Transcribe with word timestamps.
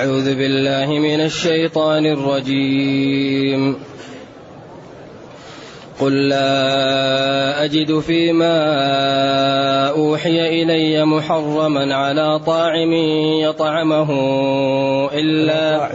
أعوذ 0.00 0.34
بالله 0.34 0.98
من 0.98 1.20
الشيطان 1.20 2.06
الرجيم. 2.06 3.76
قل 6.00 6.28
لا 6.28 7.64
أجد 7.64 7.98
فيما 7.98 8.56
أوحي 9.88 10.62
إلي 10.62 11.04
محرما 11.04 11.94
على 11.94 12.38
طاعم 12.38 12.92
يطعمه 13.44 14.10
إلا 15.12 15.90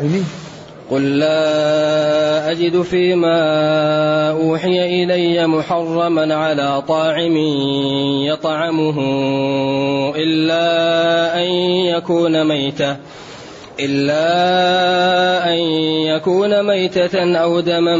قل 0.91 1.17
لا 1.17 2.51
أجد 2.51 2.81
فيما 2.81 3.39
أوحي 4.31 5.03
إلي 5.03 5.47
محرما 5.47 6.35
على 6.35 6.81
طاعم 6.87 7.37
يطعمه 8.29 8.97
إلا 10.15 10.65
أن 11.41 11.49
يكون 11.97 12.47
ميتة 12.47 12.97
إلا 13.79 15.53
أن 15.53 15.59
يكون 16.07 16.63
ميتة 16.63 17.37
أو 17.37 17.59
دما 17.59 17.97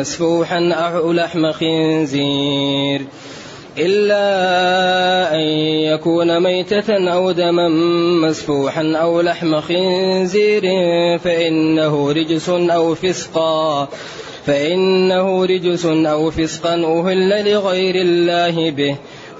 مسفوحا 0.00 0.72
أو 0.72 1.12
لحم 1.12 1.52
خنزير. 1.52 3.02
إلا 3.78 5.34
أن 5.34 5.40
يكون 5.94 6.40
ميتة 6.42 7.12
أو 7.12 7.30
دما 7.30 7.68
مسفوحا 8.28 8.92
أو 8.96 9.20
لحم 9.20 9.60
خنزير 9.60 10.62
فإنه 11.18 12.12
رجس 12.12 12.48
أو 12.48 12.94
فسقا. 12.94 13.88
فإنه 14.46 15.44
رجس 15.44 15.86
أو 15.86 16.30
فسقا 16.30 16.74
أهل 16.74 17.52
لغير 17.52 17.94
الله 17.94 18.70
به. 18.70 18.96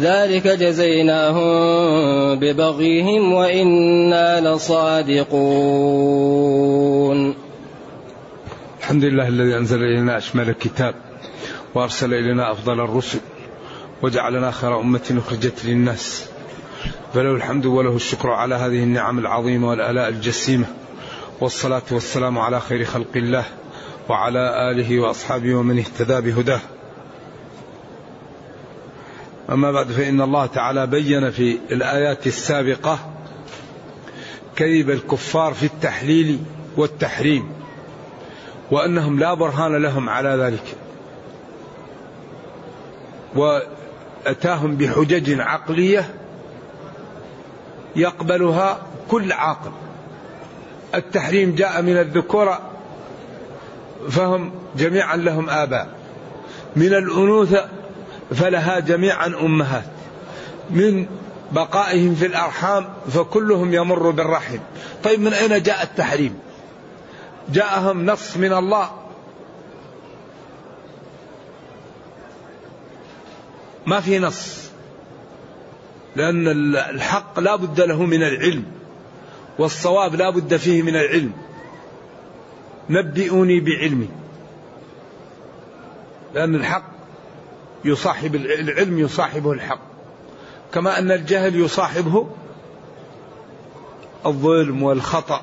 ذلك 0.00 0.46
جزيناهم 0.46 1.44
ببغيهم 2.40 3.32
وإنا 3.32 4.40
لصادقون. 4.40 5.34
الحمد 8.80 9.04
لله 9.04 9.28
الذي 9.28 9.56
أنزل 9.56 9.82
إلينا 9.82 10.18
أشمل 10.18 10.48
الكتاب 10.48 10.94
وأرسل 11.74 12.14
إلينا 12.14 12.52
أفضل 12.52 12.80
الرسل 12.80 13.18
وجعلنا 14.02 14.50
خير 14.50 14.80
أمة 14.80 15.22
أخرجت 15.26 15.64
للناس. 15.64 16.28
فله 17.14 17.32
الحمد 17.32 17.66
وله 17.66 17.96
الشكر 17.96 18.30
على 18.30 18.54
هذه 18.54 18.82
النعم 18.82 19.18
العظيمة 19.18 19.68
والآلاء 19.68 20.08
الجسيمة 20.08 20.66
والصلاة 21.40 21.82
والسلام 21.90 22.38
على 22.38 22.60
خير 22.60 22.84
خلق 22.84 23.16
الله 23.16 23.44
وعلى 24.08 24.70
آله 24.70 25.00
وأصحابه 25.00 25.54
ومن 25.54 25.78
اهتدى 25.78 26.20
بهداه. 26.20 26.60
أما 29.54 29.72
بعد 29.72 29.92
فإن 29.92 30.20
الله 30.20 30.46
تعالى 30.46 30.86
بين 30.86 31.30
في 31.30 31.58
الآيات 31.70 32.26
السابقة 32.26 32.98
كذب 34.56 34.90
الكفار 34.90 35.54
في 35.54 35.66
التحليل 35.66 36.38
والتحريم 36.76 37.50
وأنهم 38.70 39.18
لا 39.18 39.34
برهان 39.34 39.82
لهم 39.82 40.08
على 40.08 40.28
ذلك 40.28 40.76
وأتاهم 43.34 44.76
بحجج 44.76 45.40
عقلية 45.40 46.14
يقبلها 47.96 48.78
كل 49.10 49.32
عاقل. 49.32 49.70
التحريم 50.94 51.54
جاء 51.54 51.82
من 51.82 51.96
الذكورة 51.96 52.60
فهم 54.08 54.52
جميعا 54.76 55.16
لهم 55.16 55.50
آباء. 55.50 55.88
من 56.76 56.94
الأنوثة 56.94 57.68
فلها 58.34 58.80
جميعا 58.80 59.26
أمهات. 59.26 59.84
من 60.70 61.06
بقائهم 61.52 62.14
في 62.14 62.26
الأرحام 62.26 62.88
فكلهم 63.10 63.74
يمر 63.74 64.10
بالرحم. 64.10 64.58
طيب 65.04 65.20
من 65.20 65.32
أين 65.32 65.62
جاء 65.62 65.82
التحريم؟ 65.82 66.38
جاءهم 67.48 68.06
نص 68.06 68.36
من 68.36 68.52
الله. 68.52 68.90
ما 73.86 74.00
في 74.00 74.18
نص. 74.18 74.64
لأن 76.16 76.48
الحق 76.76 77.40
لا 77.40 77.56
بد 77.56 77.80
له 77.80 78.02
من 78.02 78.22
العلم 78.22 78.64
والصواب 79.58 80.14
لا 80.14 80.30
بد 80.30 80.56
فيه 80.56 80.82
من 80.82 80.96
العلم. 80.96 81.32
نبئوني 82.90 83.60
بعلمي. 83.60 84.08
لأن 86.34 86.54
الحق 86.54 86.93
يصاحب 87.84 88.34
العلم 88.34 88.98
يصاحبه 88.98 89.52
الحق. 89.52 89.80
كما 90.74 90.98
أن 90.98 91.10
الجهل 91.10 91.60
يصاحبه 91.60 92.26
الظلم 94.26 94.82
والخطأ. 94.82 95.42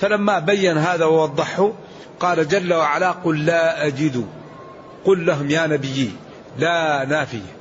فلما 0.00 0.38
بين 0.38 0.78
هذا 0.78 1.04
ووضحه 1.04 1.72
قال 2.20 2.48
جل 2.48 2.74
وعلا 2.74 3.10
قل 3.10 3.44
لا 3.44 3.86
أجد. 3.86 4.26
قل 5.04 5.26
لهم 5.26 5.50
يا 5.50 5.66
نبيي 5.66 6.10
لا 6.58 7.04
نافية 7.04 7.56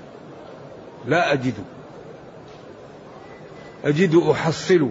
لا 1.08 1.34
أجد. 1.34 1.54
أجد 3.86 4.16
أحصل. 4.16 4.90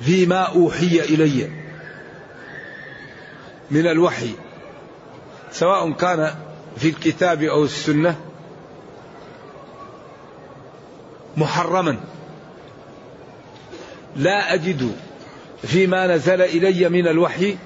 فيما 0.00 0.42
أوحي 0.42 1.00
إلي. 1.00 1.65
من 3.70 3.86
الوحي 3.86 4.30
سواء 5.50 5.92
كان 5.92 6.34
في 6.76 6.88
الكتاب 6.88 7.42
أو 7.42 7.64
السنة 7.64 8.16
محرما. 11.36 11.96
لا 14.16 14.54
أجد 14.54 14.96
فيما 15.62 16.06
نزل 16.06 16.42
إلي 16.42 16.88
من 16.88 17.08
الوحي 17.08 17.56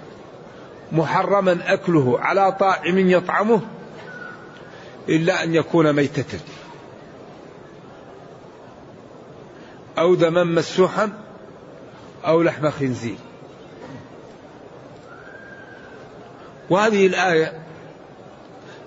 محرما 0.92 1.58
أكله 1.72 2.20
على 2.20 2.52
طاعم 2.52 2.98
يطعمه 2.98 3.60
إلا 5.08 5.44
أن 5.44 5.54
يكون 5.54 5.92
ميتة. 5.92 6.38
أو 9.98 10.14
دما 10.14 10.44
مسوحا 10.44 11.12
أو 12.26 12.42
لحم 12.42 12.70
خنزير. 12.70 13.29
وهذه 16.70 17.06
الآية 17.06 17.60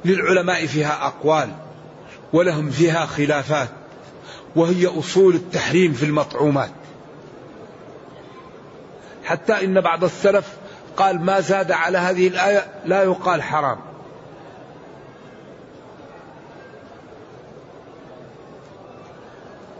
للعلماء 0.05 0.65
فيها 0.65 1.05
أقوال 1.07 1.49
ولهم 2.33 2.69
فيها 2.69 3.05
خلافات 3.05 3.69
وهي 4.55 4.87
أصول 4.87 5.35
التحريم 5.35 5.93
في 5.93 6.05
المطعومات. 6.05 6.71
حتى 9.23 9.65
إن 9.65 9.81
بعض 9.81 10.03
السلف 10.03 10.57
قال 10.97 11.21
ما 11.21 11.39
زاد 11.39 11.71
على 11.71 11.97
هذه 11.97 12.27
الآية 12.27 12.67
لا 12.85 13.03
يقال 13.03 13.43
حرام. 13.43 13.77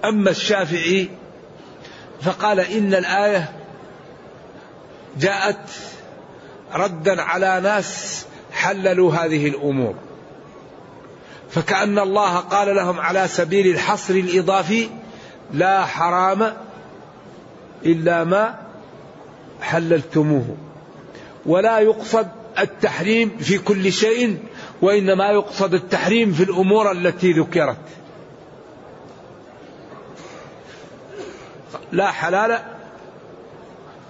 أما 0.06 0.30
الشافعي 0.30 1.10
فقال 2.22 2.60
إن 2.60 2.94
الآية 2.94 3.54
جاءت 5.18 5.70
ردا 6.74 7.22
على 7.22 7.60
ناس 7.64 8.26
حللوا 8.52 9.14
هذه 9.14 9.48
الأمور. 9.48 9.96
فكأن 11.50 12.00
الله 12.00 12.38
قال 12.38 12.76
لهم 12.76 13.00
على 13.00 13.28
سبيل 13.28 13.68
الحصر 13.68 14.14
الإضافي 14.14 14.90
لا 15.54 15.86
حرام 15.86 16.54
إلا 17.86 18.24
ما 18.24 18.60
حللتموه. 19.62 20.58
ولا 21.46 21.80
يقصد 21.80 22.28
التحريم 22.60 23.38
في 23.38 23.58
كل 23.58 23.92
شيء 23.92 24.38
وإنما 24.82 25.30
يقصد 25.30 25.74
التحريم 25.74 26.34
في 26.34 26.44
الأمور 26.44 26.92
التي 26.92 27.32
ذكرت. 27.32 27.78
لا 31.92 32.12
حلال 32.12 32.73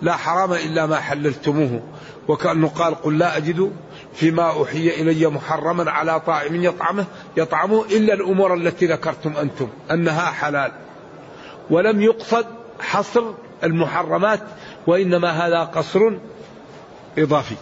لا 0.04 0.16
حرام 0.16 0.54
إلا 0.54 0.86
ما 0.86 1.00
حللتموه. 1.00 1.82
وكأنه 2.28 2.68
قال 2.68 2.96
قل 2.96 3.18
لا 3.18 3.38
أجد 3.38 3.74
فيما 4.14 4.52
أوحي 4.52 4.90
إلي 4.90 5.28
محرما 5.28 5.92
على 5.92 6.20
طاعم 6.20 6.64
يطعمه 6.64 7.06
يطعمه 7.38 7.86
إلا 7.86 8.14
الأمور 8.14 8.54
التي 8.54 8.86
ذكرتم 8.86 9.38
أنتم 9.38 9.68
أنها 9.92 10.26
حلال. 10.26 10.72
ولم 11.70 12.02
يقصد 12.02 12.46
حصر 12.80 13.24
المحرمات 13.64 14.40
وإنما 14.88 15.30
هذا 15.30 15.64
قصر 15.64 16.12
إضافي. 17.18 17.56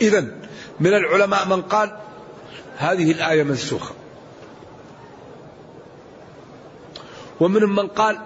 إذا 0.00 0.20
من 0.80 0.94
العلماء 0.94 1.48
من 1.48 1.62
قال 1.62 1.96
هذه 2.78 3.12
الآية 3.12 3.42
منسوخة. 3.42 3.94
ومن 7.40 7.62
من 7.62 7.86
قال 7.86 8.18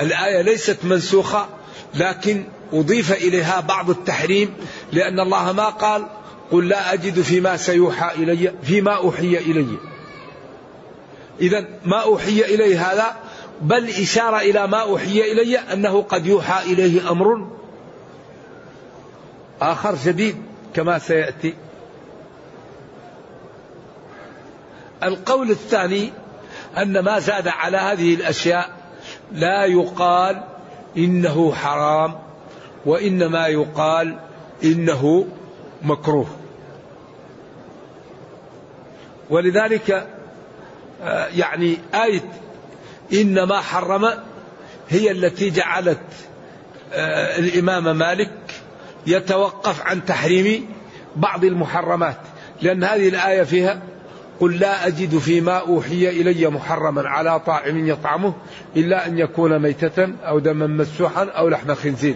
الآية 0.00 0.42
ليست 0.42 0.84
منسوخة 0.84 1.48
لكن 1.94 2.44
أضيف 2.72 3.12
إليها 3.12 3.60
بعض 3.60 3.90
التحريم 3.90 4.54
لأن 4.92 5.20
الله 5.20 5.52
ما 5.52 5.68
قال 5.68 6.06
قل 6.50 6.68
لا 6.68 6.92
أجد 6.92 7.20
فيما 7.20 7.56
سيوحى 7.56 8.14
إلي 8.22 8.52
فيما 8.62 8.96
أوحي 8.96 9.38
إلي. 9.38 9.66
إذا 11.40 11.66
ما 11.84 12.02
أوحي 12.02 12.40
إلي 12.40 12.76
هذا 12.76 13.16
بل 13.60 13.88
إشارة 13.88 14.38
إلى 14.38 14.66
ما 14.66 14.82
أوحي 14.82 15.32
إلي 15.32 15.58
أنه 15.58 16.02
قد 16.02 16.26
يوحى 16.26 16.72
إليه 16.72 17.10
أمر 17.10 17.48
آخر 19.60 19.96
شديد 20.04 20.36
كما 20.74 20.98
سيأتي. 20.98 21.54
القول 25.02 25.50
الثاني 25.50 26.12
أن 26.78 26.98
ما 26.98 27.18
زاد 27.18 27.48
على 27.48 27.76
هذه 27.76 28.14
الأشياء 28.14 28.70
لا 29.32 29.64
يقال 29.64 30.42
إنه 30.96 31.52
حرام 31.54 32.14
وإنما 32.86 33.46
يقال 33.46 34.18
إنه 34.64 35.26
مكروه. 35.82 36.26
ولذلك 39.30 40.08
آه، 41.02 41.26
يعني 41.26 41.78
آية 41.94 42.32
إنما 43.12 43.60
حرم 43.60 44.10
هي 44.88 45.10
التي 45.10 45.50
جعلت 45.50 46.00
آه، 46.92 47.38
الإمام 47.38 47.96
مالك 47.98 48.32
يتوقف 49.06 49.82
عن 49.82 50.04
تحريم 50.04 50.68
بعض 51.16 51.44
المحرمات 51.44 52.16
لأن 52.62 52.84
هذه 52.84 53.08
الآية 53.08 53.42
فيها 53.42 53.82
قل 54.40 54.58
لا 54.58 54.86
أجد 54.86 55.18
فيما 55.18 55.58
أوحي 55.58 56.08
إلي 56.08 56.48
محرما 56.48 57.08
على 57.08 57.40
طاعم 57.40 57.88
يطعمه 57.88 58.34
إلا 58.76 59.06
أن 59.06 59.18
يكون 59.18 59.58
ميتة 59.58 60.08
أو 60.22 60.38
دما 60.38 60.66
مسوحا 60.66 61.24
أو 61.24 61.48
لحم 61.48 61.74
خنزير. 61.74 62.14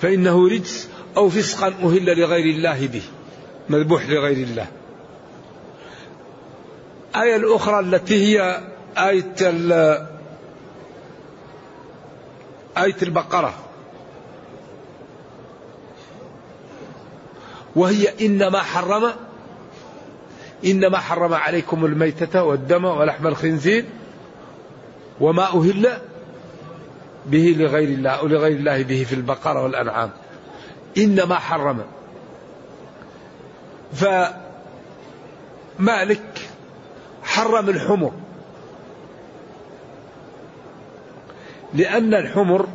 فإنه 0.00 0.48
رجس 0.48 0.88
أو 1.16 1.28
فسقا 1.28 1.66
أهل 1.66 2.20
لغير 2.20 2.54
الله 2.54 2.86
به 2.86 3.02
مذبوح 3.68 4.08
لغير 4.08 4.46
الله. 4.46 4.66
الآية 7.16 7.36
الأخرى 7.36 7.80
التي 7.80 8.14
هي 8.14 8.60
آية 8.98 9.34
آية 12.78 12.96
البقرة. 13.02 13.54
وهي 17.76 18.26
إنما 18.26 18.58
حرم 18.58 19.12
إنما 20.64 20.98
حرم 20.98 21.34
عليكم 21.34 21.84
الميتة 21.84 22.42
والدم 22.42 22.84
ولحم 22.84 23.26
الخنزير 23.26 23.84
وما 25.20 25.44
أهل 25.44 25.98
به 27.26 27.56
لغير 27.58 27.88
الله 27.88 28.10
أو 28.10 28.26
لغير 28.26 28.56
الله 28.56 28.82
به 28.82 29.04
في 29.04 29.14
البقرة 29.14 29.62
والأنعام. 29.62 30.10
إنما 30.98 31.34
حرم. 31.34 31.84
فمالك 35.78 36.22
حرم 37.22 37.68
الحمر. 37.68 38.12
لأن 41.74 42.14
الحمر 42.14 42.66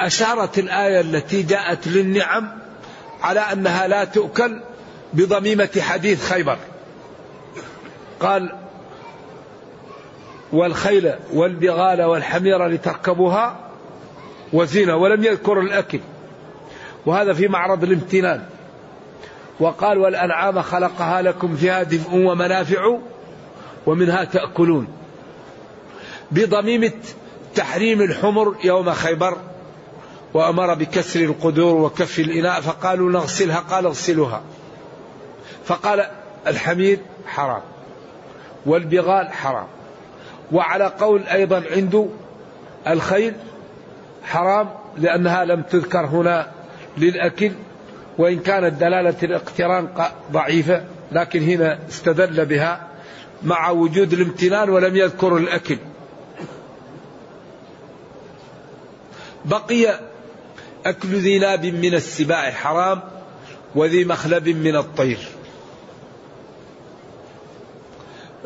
أشارت 0.00 0.58
الآية 0.58 1.00
التي 1.00 1.42
جاءت 1.42 1.88
للنعم 1.88 2.65
على 3.22 3.40
أنها 3.40 3.86
لا 3.86 4.04
تؤكل 4.04 4.60
بضميمة 5.12 5.68
حديث 5.78 6.24
خيبر. 6.32 6.58
قال 8.20 8.52
والخيل 10.52 11.12
والبغال 11.32 12.02
والحمير 12.02 12.66
لتركبوها 12.66 13.56
وزينة 14.52 14.96
ولم 14.96 15.24
يذكر 15.24 15.60
الأكل. 15.60 16.00
وهذا 17.06 17.32
في 17.32 17.48
معرض 17.48 17.84
الامتنان. 17.84 18.42
وقال 19.60 19.98
والأنعام 19.98 20.62
خلقها 20.62 21.22
لكم 21.22 21.56
فيها 21.56 21.82
دفء 21.82 22.14
ومنافع 22.14 22.98
ومنها 23.86 24.24
تأكلون. 24.24 24.88
بضميمة 26.30 26.92
تحريم 27.54 28.02
الحمر 28.02 28.56
يوم 28.64 28.92
خيبر 28.92 29.36
وأمر 30.36 30.74
بكسر 30.74 31.20
القدور 31.20 31.74
وكف 31.74 32.18
الإناء 32.18 32.60
فقالوا 32.60 33.12
نغسلها 33.12 33.58
قال 33.58 33.86
اغسلوها. 33.86 34.42
فقال 35.64 36.06
الحمير 36.46 36.98
حرام 37.26 37.62
والبغال 38.66 39.32
حرام 39.32 39.66
وعلى 40.52 40.92
قول 41.00 41.22
أيضا 41.22 41.62
عنده 41.70 42.06
الخيل 42.88 43.34
حرام 44.24 44.68
لأنها 44.98 45.44
لم 45.44 45.62
تذكر 45.62 46.06
هنا 46.06 46.50
للأكل 46.98 47.52
وإن 48.18 48.38
كانت 48.38 48.80
دلالة 48.80 49.16
الاقتران 49.22 49.88
ضعيفة 50.32 50.84
لكن 51.12 51.42
هنا 51.42 51.78
استدل 51.88 52.44
بها 52.44 52.88
مع 53.42 53.70
وجود 53.70 54.12
الامتنان 54.12 54.70
ولم 54.70 54.96
يذكر 54.96 55.36
الأكل. 55.36 55.78
بقي 59.44 60.00
أكل 60.88 61.08
ذي 61.08 61.38
ناب 61.38 61.66
من 61.66 61.94
السباع 61.94 62.50
حرام 62.50 63.00
وذي 63.74 64.04
مخلب 64.04 64.48
من 64.48 64.76
الطير. 64.76 65.18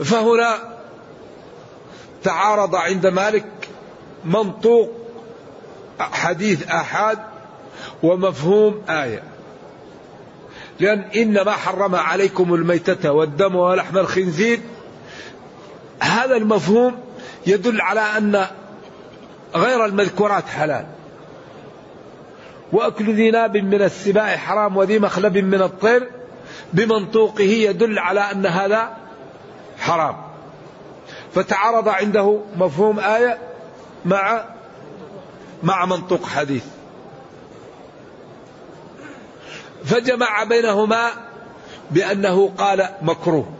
فهنا 0.04 0.78
تعارض 2.22 2.74
عند 2.74 3.06
مالك 3.06 3.46
منطوق 4.24 4.90
حديث 6.00 6.68
آحاد 6.68 7.18
ومفهوم 8.02 8.82
آية. 8.88 9.22
لأن 10.80 10.98
إنما 11.16 11.52
حرم 11.52 11.94
عليكم 11.94 12.54
الميتة 12.54 13.12
والدم 13.12 13.56
ولحم 13.56 13.98
الخنزير. 13.98 14.60
هذا 16.02 16.36
المفهوم 16.36 16.98
يدل 17.46 17.80
على 17.80 18.00
أن 18.00 18.46
غير 19.54 19.84
المذكورات 19.84 20.44
حلال. 20.44 20.86
وأكل 22.72 23.14
ذي 23.14 23.30
ناب 23.30 23.56
من 23.56 23.82
السباع 23.82 24.36
حرام 24.36 24.76
وذي 24.76 24.98
مخلب 24.98 25.38
من 25.38 25.62
الطير 25.62 26.10
بمنطوقه 26.72 27.42
يدل 27.42 27.98
على 27.98 28.20
أن 28.20 28.46
هذا 28.46 28.96
حرام. 29.78 30.16
فتعارض 31.34 31.88
عنده 31.88 32.40
مفهوم 32.56 33.00
آية 33.00 33.38
مع 34.04 34.44
مع 35.62 35.86
منطوق 35.86 36.26
حديث. 36.26 36.64
فجمع 39.84 40.44
بينهما 40.44 41.10
بأنه 41.90 42.52
قال 42.58 42.88
مكروه. 43.02 43.52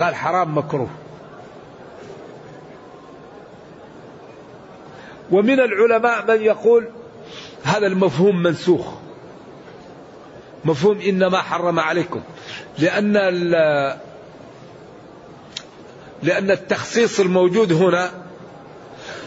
قال 0.00 0.14
حرام 0.14 0.58
مكروه. 0.58 0.90
ومن 5.30 5.60
العلماء 5.60 6.24
من 6.28 6.42
يقول 6.42 6.88
هذا 7.64 7.86
المفهوم 7.86 8.42
منسوخ. 8.42 8.86
مفهوم 10.64 11.00
إنما 11.00 11.42
حرم 11.42 11.80
عليكم. 11.80 12.20
لأن 12.78 13.12
لأن 16.22 16.50
التخصيص 16.50 17.20
الموجود 17.20 17.72
هنا 17.72 18.10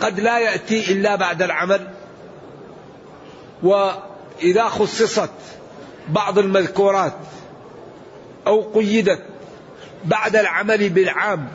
قد 0.02 0.20
لا 0.20 0.40
يأتي 0.40 0.92
إلا 0.92 1.16
بعد 1.16 1.42
العمل. 1.42 1.88
وإذا 3.64 4.64
خصصت 4.64 5.30
بعض 6.10 6.40
المذكورات 6.40 7.18
أو 8.48 8.62
قيدت 8.62 9.26
بعد 10.06 10.36
العمل 10.36 10.90
بالعام 10.90 11.48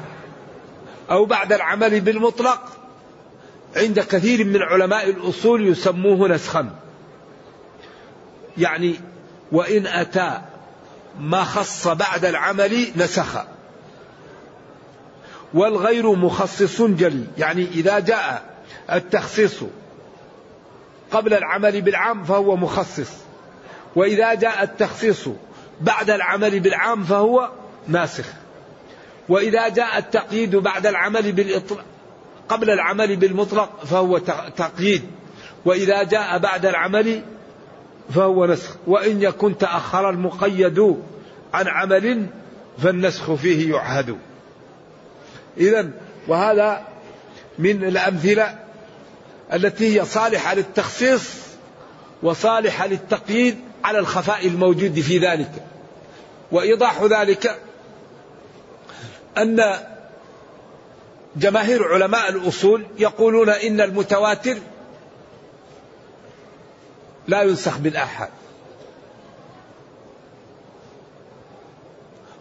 أو 1.10 1.24
بعد 1.24 1.52
العمل 1.52 2.00
بالمطلق 2.00 2.75
عند 3.76 4.00
كثير 4.00 4.44
من 4.44 4.62
علماء 4.62 5.10
الأصول 5.10 5.68
يسموه 5.68 6.28
نسخا. 6.28 6.70
يعني 8.58 8.94
وإن 9.52 9.86
أتى 9.86 10.40
ما 11.20 11.44
خص 11.44 11.88
بعد 11.88 12.24
العمل 12.24 12.86
نسخ. 12.96 13.44
والغير 15.54 16.12
مخصص 16.12 16.82
جلي. 16.82 17.24
يعني 17.38 17.64
إذا 17.64 17.98
جاء 17.98 18.44
التخصيص 18.92 19.64
قبل 21.10 21.34
العمل 21.34 21.80
بالعام 21.80 22.24
فهو 22.24 22.56
مخصص. 22.56 23.10
وإذا 23.96 24.34
جاء 24.34 24.62
التخصيص 24.62 25.28
بعد 25.80 26.10
العمل 26.10 26.60
بالعام 26.60 27.04
فهو 27.04 27.50
ناسخ. 27.88 28.26
وإذا 29.28 29.68
جاء 29.68 29.98
التقييد 29.98 30.56
بعد 30.56 30.86
العمل 30.86 31.32
بالإطلاق 31.32 31.84
قبل 32.48 32.70
العمل 32.70 33.16
بالمطلق 33.16 33.84
فهو 33.84 34.18
تقييد. 34.56 35.02
وإذا 35.64 36.02
جاء 36.02 36.38
بعد 36.38 36.66
العمل 36.66 37.22
فهو 38.14 38.46
نسخ. 38.46 38.76
وإن 38.86 39.22
يكن 39.22 39.58
تأخر 39.58 40.10
المقيد 40.10 40.96
عن 41.54 41.68
عمل 41.68 42.26
فالنسخ 42.78 43.34
فيه 43.34 43.70
يعهد. 43.70 44.18
إذا 45.56 45.90
وهذا 46.28 46.86
من 47.58 47.84
الأمثلة 47.84 48.58
التي 49.52 50.00
هي 50.00 50.04
صالحة 50.04 50.54
للتخصيص 50.54 51.30
وصالحة 52.22 52.86
للتقييد 52.86 53.56
على 53.84 53.98
الخفاء 53.98 54.46
الموجود 54.46 55.00
في 55.00 55.18
ذلك. 55.18 55.52
وإيضاح 56.52 57.02
ذلك 57.02 57.58
أن 59.38 59.60
جماهير 61.36 61.94
علماء 61.94 62.28
الأصول 62.28 62.86
يقولون 62.98 63.48
إن 63.48 63.80
المتواتر 63.80 64.56
لا 67.28 67.42
ينسخ 67.42 67.78
بالآحاد. 67.78 68.28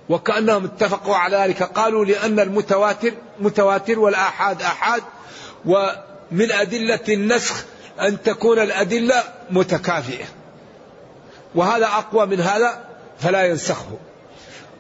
وكأنهم 0.09 0.65
اتفقوا 0.65 1.15
على 1.15 1.37
ذلك. 1.37 1.63
قالوا 1.63 2.05
لأن 2.05 2.39
المتواتر 2.39 3.13
متواتر 3.39 3.99
والآحاد 3.99 4.61
آحاد 4.61 5.03
ومن 5.65 6.51
أدلة 6.51 6.99
النسخ 7.09 7.65
أن 8.01 8.21
تكون 8.21 8.59
الأدلة 8.59 9.23
متكافئة. 9.51 10.25
وهذا 11.55 11.85
أقوى 11.85 12.25
من 12.25 12.39
هذا 12.39 12.85
فلا 13.19 13.45
ينسخه. 13.45 13.97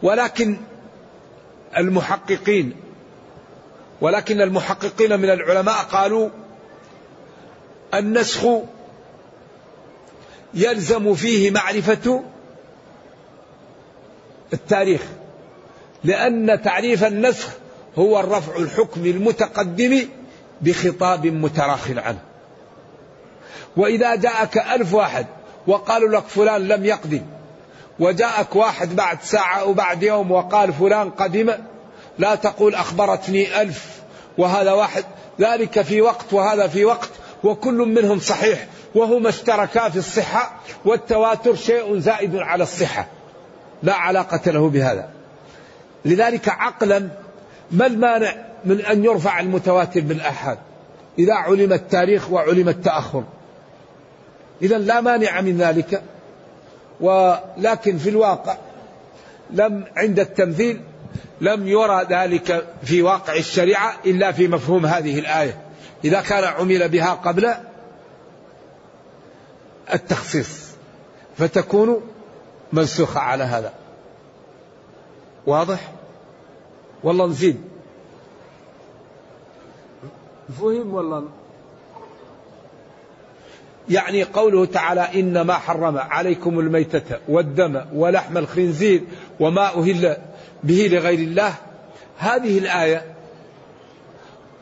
ولكن 0.03 0.57
المحققين 1.77 2.84
ولكن 4.01 4.41
المحققين 4.41 5.19
من 5.19 5.29
العلماء 5.29 5.75
قالوا 5.75 6.29
النسخ 7.93 8.47
يلزم 10.53 11.13
فيه 11.13 11.51
معرفة 11.51 12.23
التاريخ 14.53 15.01
لأن 16.03 16.61
تعريف 16.61 17.03
النسخ 17.03 17.49
هو 17.97 18.19
الرفع 18.19 18.55
الحكم 18.55 19.05
المتقدم 19.05 20.01
بخطاب 20.61 21.27
متراخ 21.27 21.91
عنه. 21.97 22.19
وإذا 23.77 24.15
جاءك 24.15 24.57
ألف 24.57 24.93
واحد 24.93 25.25
وقالوا 25.67 26.09
لك 26.09 26.23
فلان 26.23 26.67
لم 26.67 26.85
يقدم 26.85 27.21
وجاءك 27.99 28.55
واحد 28.55 28.95
بعد 28.95 29.21
ساعة 29.21 29.59
أو 29.59 29.73
بعد 29.73 30.03
يوم 30.03 30.31
وقال 30.31 30.73
فلان 30.73 31.09
قدم 31.09 31.53
لا 32.19 32.35
تقول 32.35 32.75
أخبرتني 32.75 33.61
ألف 33.61 34.01
وهذا 34.37 34.71
واحد. 34.71 35.03
ذلك 35.39 35.81
في 35.81 36.01
وقت 36.01 36.33
وهذا 36.33 36.67
في 36.67 36.85
وقت 36.85 37.09
وكل 37.43 37.73
منهم 37.73 38.19
صحيح 38.19 38.67
وهما 38.95 39.29
اشتركا 39.29 39.89
في 39.89 39.97
الصحة 39.97 40.59
والتواتر 40.85 41.55
شيء 41.55 41.99
زائد 41.99 42.35
على 42.35 42.63
الصحة. 42.63 43.07
لا 43.83 43.93
علاقة 43.93 44.51
له 44.51 44.69
بهذا. 44.69 45.09
لذلك 46.05 46.49
عقلا 46.49 47.09
ما 47.71 47.85
المانع 47.85 48.35
من 48.65 48.81
أن 48.81 49.05
يرفع 49.05 49.39
المتواتر 49.39 50.01
بالآحاد؟ 50.01 50.57
إذا 51.19 51.33
علم 51.33 51.73
التاريخ 51.73 52.31
وعلم 52.31 52.69
التأخر. 52.69 53.23
إذا 54.61 54.77
لا 54.77 55.01
مانع 55.01 55.41
من 55.41 55.57
ذلك. 55.57 56.03
ولكن 57.01 57.97
في 57.97 58.09
الواقع 58.09 58.57
لم 59.51 59.83
عند 59.95 60.19
التمثيل 60.19 60.81
لم 61.41 61.67
يرى 61.67 62.05
ذلك 62.09 62.67
في 62.83 63.01
واقع 63.01 63.35
الشريعة 63.35 63.93
إلا 64.05 64.31
في 64.31 64.47
مفهوم 64.47 64.85
هذه 64.85 65.19
الآية. 65.19 65.61
إذا 66.03 66.21
كان 66.21 66.43
عمل 66.43 66.89
بها 66.89 67.13
قبل 67.13 67.53
التخصيص 69.93 70.69
فتكون 71.37 72.01
منسوخة 72.73 73.19
على 73.19 73.43
هذا. 73.43 73.73
واضح؟ 75.45 75.91
والله 77.03 77.27
نزيد. 77.27 77.61
فهم 80.59 80.93
والله 80.93 81.23
يعني 83.89 84.23
قوله 84.23 84.65
تعالى 84.65 85.19
إنما 85.19 85.53
حرم 85.53 85.97
عليكم 85.97 86.59
الميتة 86.59 87.19
والدم 87.27 87.81
ولحم 87.93 88.37
الخنزير 88.37 89.01
وما 89.39 89.67
أهل 89.67 90.17
به 90.65 90.89
لغير 90.91 91.19
الله. 91.19 91.53
هذه 92.17 92.57
الآية 92.57 93.05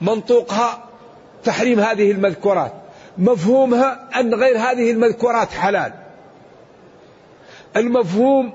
منطوقها 0.02 0.84
تحريم 1.44 1.80
هذه 1.80 2.12
المذكورات. 2.12 2.74
مفهومها 3.18 4.10
أن 4.20 4.34
غير 4.34 4.58
هذه 4.58 4.92
المذكورات 4.92 5.50
حلال. 5.50 5.94
المفهوم 7.76 8.54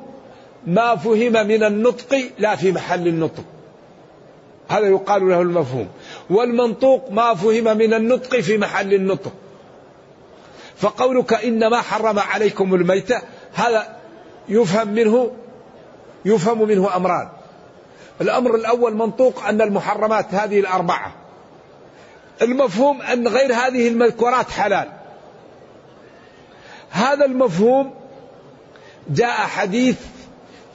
ما 0.66 0.96
فهم 0.96 1.32
من 1.32 1.64
النطق 1.64 2.30
لا 2.38 2.56
في 2.56 2.72
محل 2.72 3.08
النطق. 3.08 3.44
هذا 4.68 4.86
يقال 4.86 5.28
له 5.28 5.42
المفهوم. 5.42 5.88
والمنطوق 6.30 7.10
ما 7.10 7.34
فهم 7.34 7.76
من 7.76 7.94
النطق 7.94 8.40
في 8.40 8.58
محل 8.58 8.94
النطق. 8.94 9.32
فقولك 10.76 11.32
إنما 11.32 11.80
حرم 11.80 12.18
عليكم 12.18 12.74
الميتة 12.74 13.22
هذا 13.54 13.96
يفهم 14.48 14.88
منه 14.88 15.30
يفهم 16.24 16.68
منه 16.68 16.96
أمران. 16.96 17.28
الأمر 18.20 18.54
الأول 18.54 18.94
منطوق 18.94 19.46
أن 19.46 19.60
المحرمات 19.60 20.34
هذه 20.34 20.60
الأربعة. 20.60 21.14
المفهوم 22.42 23.02
أن 23.02 23.28
غير 23.28 23.54
هذه 23.54 23.88
المذكورات 23.88 24.50
حلال. 24.50 24.88
هذا 26.90 27.25
المفهوم 27.25 27.94
جاء 29.10 29.30
حديث 29.30 29.96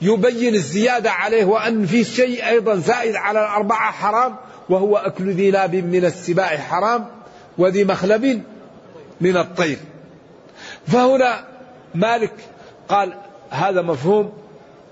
يبين 0.02 0.54
الزيادة 0.54 1.10
عليه 1.10 1.44
وأن 1.44 1.86
في 1.86 2.04
شيء 2.04 2.48
أيضا 2.48 2.74
زائد 2.76 3.14
على 3.14 3.40
الأربعة 3.40 3.92
حرام 3.92 4.36
وهو 4.68 4.96
أكل 4.96 5.30
ذي 5.30 5.50
ناب 5.50 5.74
من 5.74 6.04
السباع 6.04 6.56
حرام 6.56 7.06
وذي 7.58 7.84
مخلب 7.84 8.42
من 9.20 9.36
الطير. 9.36 9.78
فهنا 10.86 11.44
مالك 11.94 12.32
قال 12.88 13.18
هذا 13.50 13.82
مفهوم 13.82 14.32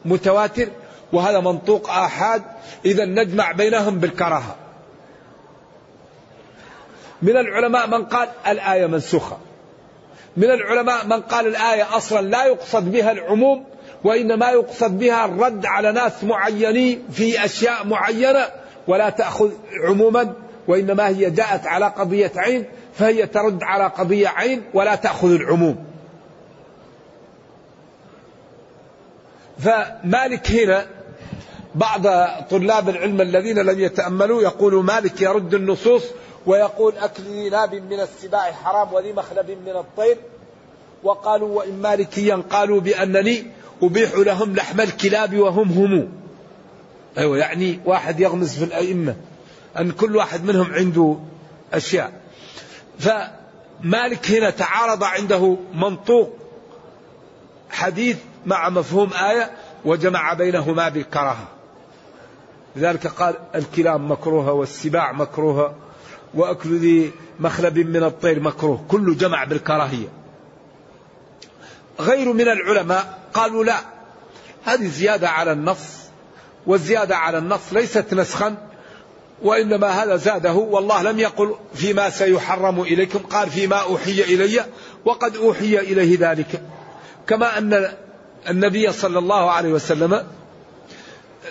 متواتر. 0.05 0.69
وهذا 1.13 1.41
منطوق 1.41 1.91
آحاد. 1.91 2.43
إذا 2.85 3.05
نجمع 3.05 3.53
بينهم 3.53 3.99
بالكراهة. 3.99 4.57
من 7.23 7.37
العلماء 7.37 7.87
من 7.87 8.05
قال 8.05 8.29
الآية 8.47 8.87
منسوخة. 8.87 9.39
من 10.37 10.51
العلماء 10.51 11.07
من 11.07 11.21
قال 11.21 11.47
الآية 11.47 11.97
أصلا 11.97 12.21
لا 12.27 12.45
يقصد 12.45 12.93
بها 12.93 13.13
العموم 13.13 13.65
وإنما 14.05 14.51
يقصد 14.51 14.99
بها 14.99 15.25
الرد 15.25 15.67
على 15.67 15.93
ناس 15.93 16.25
معينين 16.25 17.03
في 17.13 17.45
أشياء 17.45 17.87
معينة 17.87 18.47
ولا 18.87 19.11
تأخذ 19.11 19.51
عموما 19.85 20.33
وإنما 20.69 21.09
هي 21.09 21.31
جاءت 21.31 21.67
على 21.67 21.87
قضية 21.87 22.33
عين 22.37 22.65
فهي 22.95 23.27
ترد 23.27 23.63
على 23.63 23.85
قضية 23.85 24.29
عين 24.29 24.63
ولا 24.75 24.95
تأخذ 24.95 25.31
العموم. 25.33 25.85
فمالك 29.59 30.51
هنا 30.51 30.87
بعض 31.75 32.03
طلاب 32.51 32.89
العلم 32.89 33.21
الذين 33.21 33.59
لم 33.59 33.81
يتأملوا 33.81 34.43
يقول 34.43 34.85
مالك 34.85 35.21
يرد 35.21 35.55
النصوص 35.55 36.03
ويقول 36.47 36.97
أكل 36.97 37.23
ذي 37.23 37.51
ناب 37.51 37.75
من 37.75 38.01
السباع 38.01 38.53
حرام 38.53 38.93
وذي 38.93 39.13
مخلب 39.13 39.51
من 39.51 39.77
الطير. 39.77 40.17
وقالوا 41.03 41.49
وإن 41.49 41.83
مالكيا 41.83 42.43
قالوا 42.51 42.81
بأنني 42.81 43.47
أبيح 43.83 44.15
لهم 44.15 44.55
لحم 44.55 44.81
الكلاب 44.81 45.39
وهم 45.39 45.69
هم. 45.69 46.09
أيوة 47.19 47.39
يعني 47.39 47.81
واحد 47.85 48.21
يغمز 48.21 48.59
في 48.59 48.65
الأئمة 48.65 49.17
أن 49.79 49.93
كل 49.93 50.17
واحد 50.17 50.45
منهم 50.45 50.73
عنده 50.73 51.17
أشياء. 51.73 52.13
فمالك 52.99 54.31
هنا 54.31 54.51
تعارض 54.51 55.05
عنده 55.05 55.57
منطوق 55.75 56.37
حديث 57.71 58.17
مع 58.47 58.69
مفهوم 58.69 59.11
آية 59.13 59.51
وجمع 59.85 60.33
بينهما 60.33 60.89
بالكراهة. 60.89 61.49
لذلك 62.77 63.07
قال 63.07 63.35
الكلاب 63.55 64.01
مكروهة 64.01 64.53
والسباع 64.53 65.13
مكروهة 65.13 65.75
وأكل 66.35 66.77
ذي 66.77 67.13
مخلب 67.41 67.79
من 67.79 68.03
الطير 68.03 68.41
مكروه 68.41 68.85
كله 68.89 69.15
جمع 69.15 69.45
بالكراهية. 69.45 70.09
غير 72.01 72.33
من 72.33 72.49
العلماء 72.49 73.19
قالوا 73.35 73.65
لا 73.65 73.77
هذه 74.65 74.89
زيادة 74.89 75.29
على 75.29 75.53
النص 75.53 76.03
والزيادة 76.67 77.17
على 77.17 77.39
النص 77.39 77.73
ليست 77.73 78.15
نسخا 78.15 78.57
وإنما 79.43 79.89
هذا 79.89 80.17
زاده 80.17 80.53
والله 80.53 81.03
لم 81.03 81.19
يقل 81.19 81.55
فيما 81.75 82.11
سيحرم 82.11 82.81
إليكم 82.81 83.19
قال 83.19 83.51
فيما 83.51 83.77
أوحي 83.77 84.23
إلي 84.23 84.65
وقد 85.05 85.37
أوحي 85.37 85.79
إليه 85.79 86.17
ذلك. 86.21 86.63
كما 87.27 87.59
أن 87.59 87.93
النبي 88.49 88.93
صلى 88.93 89.19
الله 89.19 89.51
عليه 89.51 89.73
وسلم 89.73 90.27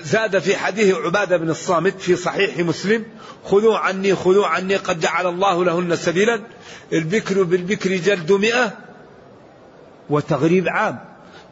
زاد 0.03 0.39
في 0.39 0.58
حديث 0.58 0.96
عبادة 0.96 1.38
بن 1.38 1.50
الصامت 1.50 2.01
في 2.01 2.15
صحيح 2.15 2.58
مسلم 2.58 3.05
خذوا 3.46 3.77
عني 3.77 4.15
خذوا 4.15 4.48
عني 4.48 4.75
قد 4.75 5.00
جعل 5.00 5.27
الله 5.27 5.65
لهن 5.65 5.96
سبيلا 5.96 6.41
البكر 6.93 7.43
بالبكر 7.43 7.96
جلد 7.96 8.31
مئة 8.31 8.77
وتغريب 10.10 10.67
عام. 10.67 11.00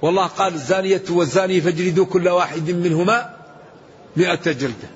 والله 0.01 0.27
قال 0.27 0.53
الزانية 0.53 1.03
والزاني 1.09 1.61
فاجلدوا 1.61 2.05
كل 2.05 2.27
واحد 2.27 2.69
منهما 2.69 3.35
مئة 4.15 4.51
جلدة. 4.51 4.89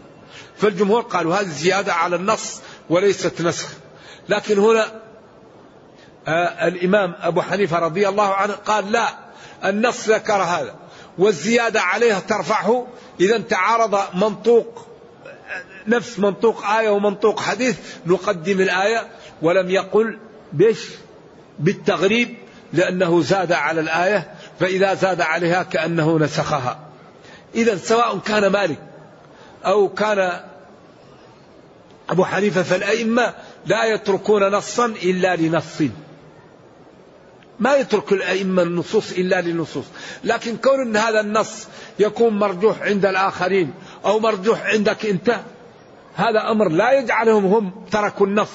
فالجمهور 0.57 1.01
قالوا 1.01 1.35
هذه 1.35 1.47
زيادة 1.47 1.93
على 1.93 2.15
النص 2.15 2.61
وليست 2.89 3.41
نسخ. 3.41 3.67
لكن 4.29 4.59
هنا 4.59 5.01
آه 6.27 6.67
الإمام 6.67 7.15
أبو 7.21 7.41
حنيفة 7.41 7.79
رضي 7.79 8.09
الله 8.09 8.33
عنه 8.33 8.53
قال 8.53 8.91
لا 8.91 9.09
النص 9.65 10.09
ذكر 10.09 10.33
هذا. 10.33 10.82
والزيادة 11.17 11.81
عليها 11.81 12.19
ترفعه. 12.19 12.87
إذا 13.19 13.37
تعارض 13.37 13.99
منطوق 14.13 14.87
نفس 15.87 16.19
منطوق 16.19 16.65
آية 16.65 16.89
ومنطوق 16.89 17.39
حديث 17.39 17.77
نقدم 18.05 18.61
الآية 18.61 19.07
ولم 19.41 19.69
يقل 19.69 20.19
بش 20.53 20.89
بالتغريب 21.59 22.37
لأنه 22.73 23.21
زاد 23.21 23.51
على 23.51 23.81
الآية 23.81 24.33
فإذا 24.59 24.93
زاد 24.93 25.21
عليها 25.21 25.63
كأنه 25.63 26.19
نسخها. 26.19 26.79
إذا 27.55 27.77
سواء 27.77 28.17
كان 28.17 28.47
مالك 28.47 28.79
أو 29.65 29.89
كان 29.89 30.39
أبو 32.09 32.25
حنيفة 32.25 32.63
فالأئمة 32.63 33.33
لا 33.65 33.85
يتركون 33.85 34.43
نصا 34.51 34.85
إلا 34.85 35.35
لنص. 35.35 35.81
ما 37.59 37.75
يترك 37.75 38.13
الأئمة 38.13 38.61
النصوص 38.61 39.11
إلا 39.11 39.41
للنصوص. 39.41 39.85
لكن 40.23 40.57
كون 40.57 40.81
أن 40.81 40.97
هذا 40.97 41.19
النص 41.19 41.67
يكون 41.99 42.39
مرجوح 42.39 42.81
عند 42.81 43.05
الآخرين 43.05 43.73
أو 44.05 44.19
مرجوح 44.19 44.65
عندك 44.65 45.05
أنت 45.05 45.39
هذا 46.15 46.51
أمر 46.51 46.69
لا 46.69 46.91
يجعلهم 46.91 47.45
هم 47.45 47.71
تركوا 47.91 48.27
النص 48.27 48.49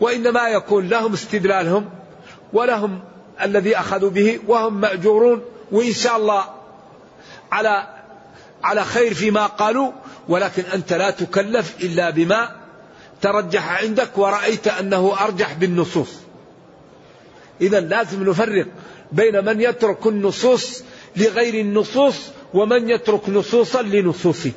وإنما 0.00 0.48
يكون 0.48 0.88
لهم 0.88 1.12
استدلالهم 1.12 1.90
ولهم 2.52 3.00
الذي 3.42 3.78
أخذوا 3.78 4.10
به 4.10 4.40
وهم 4.46 4.80
مأجورون 4.80 5.42
وإن 5.72 5.92
شاء 5.92 6.16
الله 6.16 6.44
على 7.52 7.88
على 8.64 8.84
خير 8.84 9.14
فيما 9.14 9.46
قالوا. 9.46 9.92
ولكن 10.28 10.62
أنت 10.62 10.92
لا 10.92 11.10
تكلف 11.10 11.76
إلا 11.80 12.10
بما 12.10 12.56
ترجح 13.20 13.82
عندك 13.82 14.18
ورأيت 14.18 14.68
أنه 14.68 15.16
أرجح 15.20 15.52
بالنصوص. 15.52 16.21
إذا 17.62 17.80
لازم 17.80 18.30
نفرق 18.30 18.66
بين 19.12 19.44
من 19.44 19.60
يترك 19.60 20.06
النصوص 20.06 20.84
لغير 21.16 21.54
النصوص 21.54 22.30
ومن 22.54 22.90
يترك 22.90 23.28
نصوصا 23.28 23.82
لنصوصه. 23.82 24.52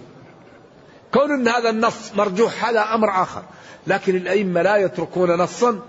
كون 1.13 1.31
أن 1.31 1.47
هذا 1.47 1.69
النص 1.69 2.13
مرجوح 2.15 2.65
هذا 2.65 2.81
أمر 2.81 3.09
آخر. 3.09 3.43
لكن 3.87 4.15
الأئمة 4.15 4.61
لا 4.61 4.77
يتركون 4.77 5.31
نصا 5.31 5.79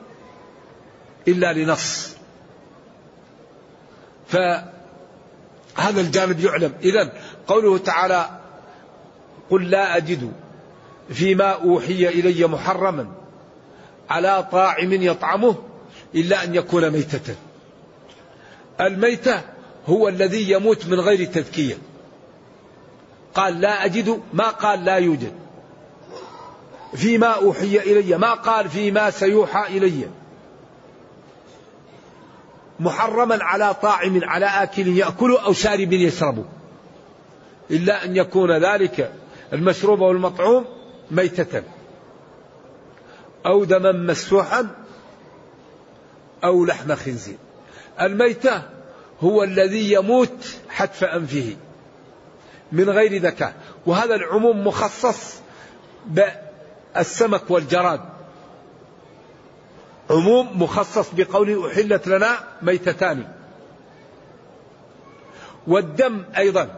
إلا 1.29 1.53
لنص. 1.53 2.17
فهذا 4.29 6.01
الجانب 6.01 6.41
يعلم. 6.41 6.73
إذا 6.83 7.13
قوله 7.47 7.79
تعالى 7.79 8.41
قل 9.51 9.71
لا 9.71 9.97
أجد 9.97 10.33
فيما 11.11 11.51
أوحي 11.51 12.09
إلي 12.09 12.47
محرما 12.47 13.09
على 14.11 14.49
طاعم 14.53 14.93
يطعمه 14.93 15.57
إلا 16.17 16.45
أن 16.45 16.55
يكون 16.55 16.91
ميتة. 16.91 17.35
الميتة 18.81 19.41
هو 19.87 20.09
الذي 20.09 20.51
يموت 20.51 20.87
من 20.87 21.01
غير 21.01 21.25
تذكية. 21.25 21.79
قال 23.35 23.61
لا 23.61 23.85
أجد 23.85 24.21
ما 24.33 24.49
قال 24.49 24.85
لا 24.85 24.97
يوجد. 24.97 25.33
فيما 26.95 27.27
أوحي 27.27 27.79
إلي 27.79 28.19
ما 28.19 28.35
قال 28.35 28.69
فيما 28.69 29.11
سيوحى 29.11 29.79
إلي. 29.79 30.09
محرما 32.81 33.45
على 33.45 33.75
طاعم 33.75 34.21
على 34.25 34.47
آكل 34.47 34.89
يأكل 34.89 35.37
أو 35.37 35.53
شارب 35.53 35.93
يشرب. 35.93 36.45
إلا 37.71 38.05
أن 38.05 38.17
يكون 38.17 38.53
ذلك 38.53 39.13
المشروب 39.53 40.01
والمطعوم 40.01 40.65
ميتة. 41.11 41.63
أو 43.47 43.65
دما 43.65 43.93
مسفوحا 43.93 44.86
أو 46.47 46.65
لحم 46.65 46.95
خنزير. 46.95 47.37
الميتة 48.01 48.63
هو 49.21 49.43
الذي 49.43 49.93
يموت 49.93 50.57
حتف 50.69 51.05
أنفه 51.05 51.57
من 52.73 52.91
غير 52.91 53.23
ذكاء. 53.23 53.55
وهذا 53.87 54.15
العموم 54.15 54.67
مخصص 54.67 55.35
بالسمك 56.07 57.51
والجراد. 57.51 58.01
عموم 60.11 60.63
مخصص 60.63 61.11
بقوله 61.13 61.73
أحلت 61.73 62.09
لنا 62.09 62.39
ميتتان. 62.63 63.29
والدم 65.67 66.25
أيضا 66.37 66.69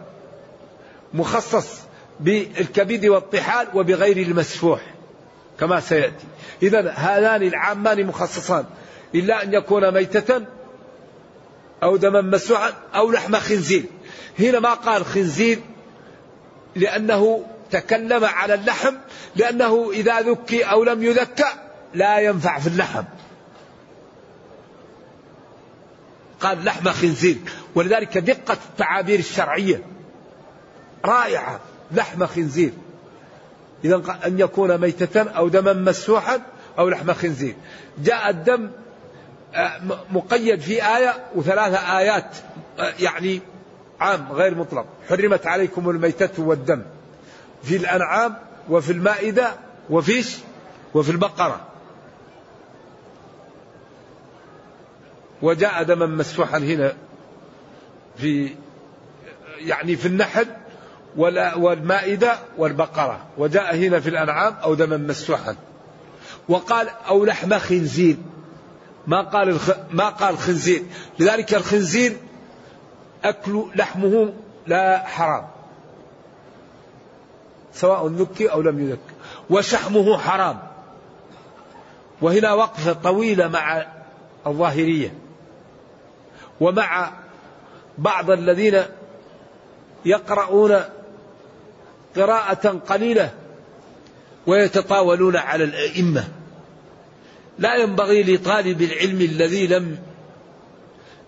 مخصص 1.14 1.78
بالكبد 2.20 3.06
والطحال 3.06 3.66
وبغير 3.74 4.16
المسفوح 4.16 4.80
كما 5.60 5.80
سيأتي. 5.80 6.26
إذا 6.62 6.90
هذان 6.90 7.42
العامان 7.42 8.06
مخصصان. 8.06 8.64
إلا 9.14 9.42
أن 9.42 9.54
يكون 9.54 9.94
ميتة 9.94 10.44
أو 11.82 11.96
دما 11.96 12.20
مسوعا 12.20 12.72
أو 12.94 13.10
لحم 13.10 13.36
خنزير. 13.36 13.84
هنا 14.38 14.60
ما 14.60 14.74
قال 14.74 15.04
خنزير 15.04 15.58
لأنه 16.76 17.44
تكلم 17.70 18.24
على 18.24 18.54
اللحم 18.54 18.94
لأنه 19.36 19.90
إذا 19.92 20.20
ذكي 20.20 20.62
أو 20.62 20.84
لم 20.84 21.02
يذكى 21.02 21.52
لا 21.94 22.18
ينفع 22.18 22.58
في 22.58 22.66
اللحم. 22.66 23.04
قال 26.40 26.64
لحم 26.64 26.88
خنزير. 26.88 27.36
ولذلك 27.74 28.18
دقة 28.18 28.58
التعابير 28.70 29.18
الشرعية 29.18 29.82
رائعة 31.04 31.60
لحم 31.92 32.26
خنزير. 32.26 32.72
إذا 33.84 34.18
أن 34.26 34.38
يكون 34.38 34.78
ميتة 34.78 35.22
أو 35.22 35.48
دما 35.48 35.72
مسوحا 35.72 36.40
أو 36.78 36.88
لحم 36.88 37.12
خنزير. 37.12 37.54
جاء 38.02 38.30
الدم 38.30 38.70
مقيد 40.10 40.60
في 40.60 40.96
آية 40.96 41.14
وثلاثة 41.34 41.98
آيات 41.98 42.36
آه، 42.78 42.92
يعني 43.00 43.40
عام 44.00 44.32
غير 44.32 44.54
مطلق. 44.54 44.86
حرمت 45.08 45.46
عليكم 45.46 45.90
الميتة 45.90 46.42
والدم 46.42 46.82
في 47.62 47.76
الأنعام 47.76 48.34
وفي 48.68 48.92
المائدة 48.92 49.50
وفيش 49.90 50.36
وفي 50.94 51.10
البقرة. 51.10 51.60
وجاء 55.42 55.82
دما 55.82 56.06
مسفوحا 56.06 56.58
هنا 56.58 56.92
في 58.16 58.54
يعني 59.58 59.96
في 59.96 60.08
النحل 60.08 60.46
والمائدة 61.56 62.38
والبقرة. 62.58 63.26
وجاء 63.38 63.76
هنا 63.76 64.00
في 64.00 64.08
الأنعام 64.08 64.54
أو 64.62 64.74
دما 64.74 64.96
مسفوحا. 64.96 65.56
وقال 66.48 66.88
أو 67.08 67.24
لحم 67.24 67.58
خنزير. 67.58 68.16
ما 69.08 69.20
قال 69.20 69.48
الخ... 69.48 69.70
ما 69.90 70.08
قال 70.08 70.38
خنزير. 70.38 70.82
لذلك 71.18 71.54
الخنزير 71.54 72.16
أكل 73.24 73.64
لحمه 73.74 74.32
لا 74.66 74.98
حرام. 75.06 75.46
سواء 77.72 78.06
ذكي 78.08 78.46
أو 78.52 78.62
لم 78.62 78.88
يذك 78.88 78.98
وشحمه 79.50 80.18
حرام. 80.18 80.58
وهنا 82.20 82.52
وقفة 82.52 82.92
طويلة 82.92 83.48
مع 83.48 83.86
الظاهرية. 84.46 85.14
ومع 86.60 87.12
بعض 87.98 88.30
الذين 88.30 88.82
يقرؤون 90.04 90.80
قراءة 92.16 92.68
قليلة 92.68 93.30
ويتطاولون 94.46 95.36
على 95.36 95.64
الأئمة. 95.64 96.37
لا 97.58 97.76
ينبغي 97.76 98.22
لطالب 98.22 98.82
العلم 98.82 99.20
الذي 99.20 99.66
لم 99.66 99.98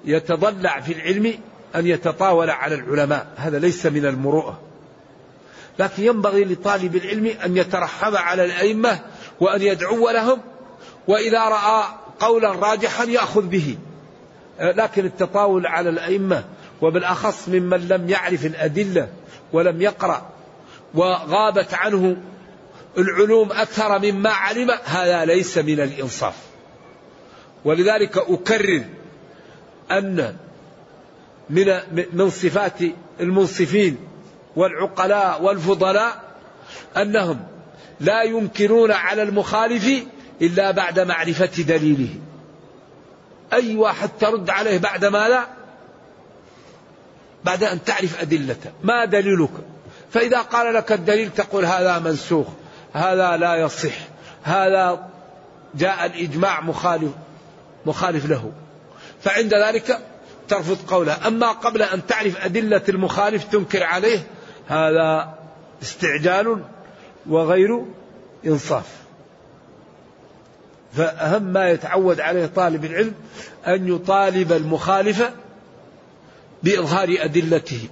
يتضلع 0.05 0.81
في 0.81 0.93
العلم 0.93 1.35
أن 1.75 1.87
يتطاول 1.87 2.51
على 2.51 2.75
العلماء. 2.75 3.27
هذا 3.37 3.59
ليس 3.59 3.87
من 3.87 4.07
المروءة. 4.07 4.61
لكن 5.79 6.03
ينبغي 6.05 6.45
لطالب 6.45 6.97
العلم 6.97 7.27
أن 7.45 7.57
يترحم 7.57 8.17
على 8.17 8.45
الأئمة 8.45 8.99
وأن 9.41 9.63
يدعو 9.63 10.11
لهم 10.11 10.39
وإذا 11.09 11.49
رأى 11.49 11.85
قولا 12.21 12.53
راجحا 12.53 13.05
يأخذ 13.05 13.43
به. 13.43 13.77
لكن 14.61 15.05
التطاول 15.05 15.67
على 15.67 15.91
الأئمة 15.91 16.45
وبالأخص 16.83 17.49
ممن 17.49 17.89
لم 17.89 18.09
يعرف 18.09 18.47
الأدلة 18.47 19.09
ولم 19.53 19.83
يقرأ 19.83 20.31
وغابت 20.95 21.75
عنه 21.75 22.17
العلوم 22.99 23.53
أكثر 23.53 23.99
مما 23.99 24.31
علم 24.31 24.71
هذا 24.85 25.25
ليس 25.25 25.59
من 25.59 25.81
الإنصاف. 25.81 26.35
ولذلك 27.65 28.19
أكرر 28.19 28.85
أن 29.91 30.37
من 31.51 31.81
من 32.13 32.31
صفات 32.31 32.79
المنصفين 33.21 33.97
والعقلاء 34.57 35.43
والفضلاء 35.43 36.23
أنهم 36.97 37.41
لا 38.01 38.23
ينكرون 38.23 38.93
على 38.93 39.23
المخالف 39.23 40.05
إلا 40.43 40.71
بعد 40.71 41.01
معرفة 41.01 41.63
دليله. 41.63 42.15
أي 43.53 43.77
واحد 43.77 44.11
ترد 44.21 44.51
عليه 44.51 44.79
بعد 44.79 45.05
ما 45.05 45.29
لا 45.29 45.47
بعد 47.45 47.65
أن 47.65 47.85
تعرف 47.85 48.21
أدلته. 48.21 48.71
ما 48.83 49.05
دليلك؟ 49.05 49.51
فإذا 50.11 50.41
قال 50.41 50.75
لك 50.75 50.93
الدليل 50.93 51.31
تقول 51.31 51.65
هذا 51.65 51.99
منسوخ. 51.99 52.47
هذا 52.93 53.37
لا 53.37 53.57
يصح. 53.57 53.95
هذا 54.43 55.09
جاء 55.75 56.07
الإجماع 56.07 56.61
مخالف 56.61 57.11
مخالف 57.87 58.27
له. 58.27 58.53
فعند 59.21 59.55
ذلك 59.55 59.99
ترفض 60.49 60.91
قوله. 60.91 61.27
أما 61.27 61.53
قبل 61.53 61.83
أن 61.83 62.07
تعرف 62.07 62.45
أدلة 62.45 62.83
المخالف 62.89 63.45
تنكر 63.45 63.83
عليه 63.83 64.27
هذا 64.69 65.35
استعجال 65.83 66.65
وغير 67.27 67.85
إنصاف. 68.47 68.87
فأهم 70.93 71.43
ما 71.43 71.71
يتعود 71.71 72.21
عليه 72.21 72.47
طالب 72.47 72.85
العلم 72.85 73.15
أن 73.67 73.95
يطالب 73.95 74.53
المخالف 74.53 75.31
بإظهار 76.63 77.17
أدلته. 77.19 77.89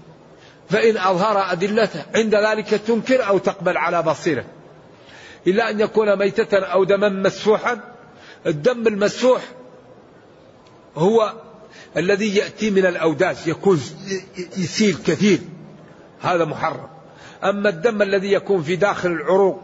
فإن 0.71 0.97
أظهر 0.97 1.53
أدلته 1.53 2.03
عند 2.15 2.35
ذلك 2.35 2.69
تنكر 2.69 3.29
أو 3.29 3.39
تقبل 3.39 3.77
على 3.77 4.03
بصيرة. 4.03 4.45
إلا 5.47 5.71
أن 5.71 5.81
يكون 5.81 6.19
ميتة 6.19 6.59
أو 6.59 6.85
دما 6.85 7.09
مسفوحا. 7.09 7.81
الدم 8.47 8.87
المسفوح 8.87 9.43
هو 10.97 11.33
الذي 11.97 12.37
يأتي 12.37 12.71
من 12.71 12.87
الأوداج 12.87 13.37
يكون 13.47 13.81
يسيل 14.57 14.97
كثير. 15.07 15.39
هذا 16.21 16.45
محرم. 16.45 16.89
أما 17.45 17.69
الدم 17.69 18.03
الذي 18.03 18.33
يكون 18.33 18.63
في 18.63 18.77
داخل 18.77 19.09
العروق 19.09 19.63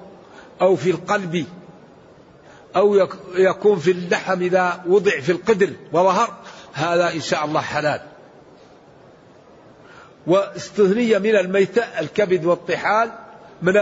أو 0.60 0.76
في 0.76 0.90
القلب 0.90 1.46
أو 2.76 3.08
يكون 3.36 3.78
في 3.78 3.90
اللحم 3.90 4.42
إذا 4.42 4.84
وضع 4.86 5.20
في 5.20 5.32
القدر 5.32 5.70
وظهر 5.92 6.34
هذا 6.72 7.12
إن 7.12 7.20
شاء 7.20 7.44
الله 7.44 7.60
حلال. 7.60 8.00
واستثني 10.26 11.18
من 11.18 11.36
الميتة 11.36 11.82
الكبد 11.82 12.44
والطحال 12.44 13.10
من 13.64 13.74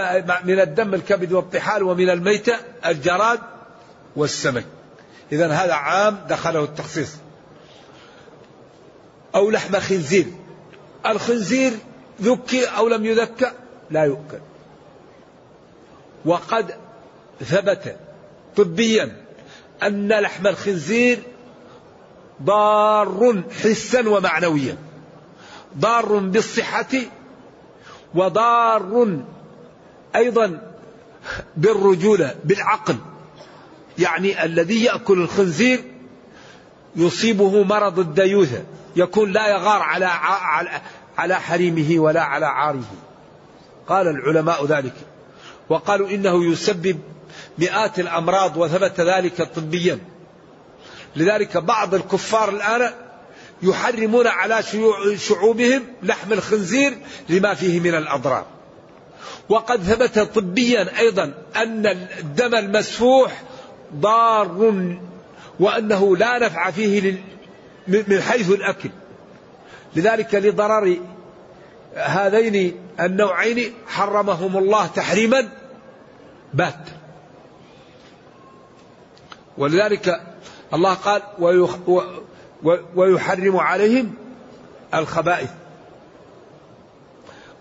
من 0.45 0.61
الدم 0.61 0.95
الكبد 0.95 1.33
والطحال 1.33 1.83
ومن 1.83 2.11
الميتة 2.11 2.57
الجراد 2.87 3.41
والسمك. 4.17 4.65
إذا 5.33 5.53
هذا 5.53 5.73
عام 5.73 6.19
دخله 6.29 6.65
التخصيص. 6.65 7.17
أو 9.35 9.51
لحم 9.51 9.81
خنزير. 9.81 10.27
الخنزير 11.07 11.73
ذكي 12.23 12.65
أو 12.65 12.89
لم 12.89 13.05
يذكى؟ 13.05 13.53
لا 13.91 14.05
يؤكل. 14.05 14.39
وقد 16.25 16.75
ثبت 17.41 17.97
طبيا 18.57 19.17
أن 19.83 20.09
لحم 20.09 20.47
الخنزير 20.47 21.23
ضار 22.43 23.43
حسا 23.63 24.09
ومعنويا. 24.09 24.77
ضار 25.79 26.19
بالصحة 26.19 26.95
وضار 28.15 29.23
أيضا 30.17 30.73
بالرجولة 31.57 32.35
بالعقل. 32.45 32.97
يعني 33.99 34.45
الذي 34.45 34.85
يأكل 34.85 35.21
الخنزير 35.21 35.85
يصيبه 36.97 37.63
مرض 37.63 37.99
الديوثة 37.99 38.63
يكون 38.97 39.33
لا 39.33 39.49
يغار 39.49 39.83
على 39.83 40.05
على 41.19 41.41
حريمه 41.41 42.01
ولا 42.01 42.23
على 42.23 42.47
عاره. 42.47 42.85
قال 43.89 44.09
العلماء 44.09 44.67
ذلك. 44.67 44.95
وقالوا 45.69 46.09
إنه 46.09 46.53
يسبب 46.53 46.99
مئات 47.59 47.99
الأمراض 47.99 48.57
وثبت 48.57 49.01
ذلك 49.01 49.43
طبيا. 49.43 49.99
لذلك 51.17 51.57
بعض 51.57 51.95
الكفار 51.95 52.49
الآن 52.49 52.91
يحرمون 53.63 54.27
على 54.27 54.63
شعوبهم 55.17 55.83
لحم 56.03 56.33
الخنزير 56.33 56.99
لما 57.29 57.55
فيه 57.55 57.81
من 57.81 57.95
الأضرار. 57.95 58.47
وقد 59.49 59.83
ثبت 59.83 60.19
طبيا 60.19 60.99
أيضا 60.99 61.33
أن 61.57 61.87
الدم 61.87 62.55
المسفوح 62.55 63.43
ضار 63.95 64.75
وأنه 65.61 66.17
لا 66.17 66.39
نفع 66.39 66.71
فيه 66.71 67.23
من 67.89 68.21
حيث 68.21 68.51
الأكل. 68.51 68.91
لذلك 69.97 70.35
لضرر 70.35 70.97
هذين 71.95 72.81
النوعين 73.01 73.73
حرمهم 73.87 74.57
الله 74.57 74.87
تحريما. 74.87 75.49
بات. 76.55 76.89
ولذلك 79.59 80.21
الله 80.75 80.95
قال 80.95 81.23
ويحرم 82.95 83.57
عليهم 83.57 84.15
الخبائث. 84.95 85.51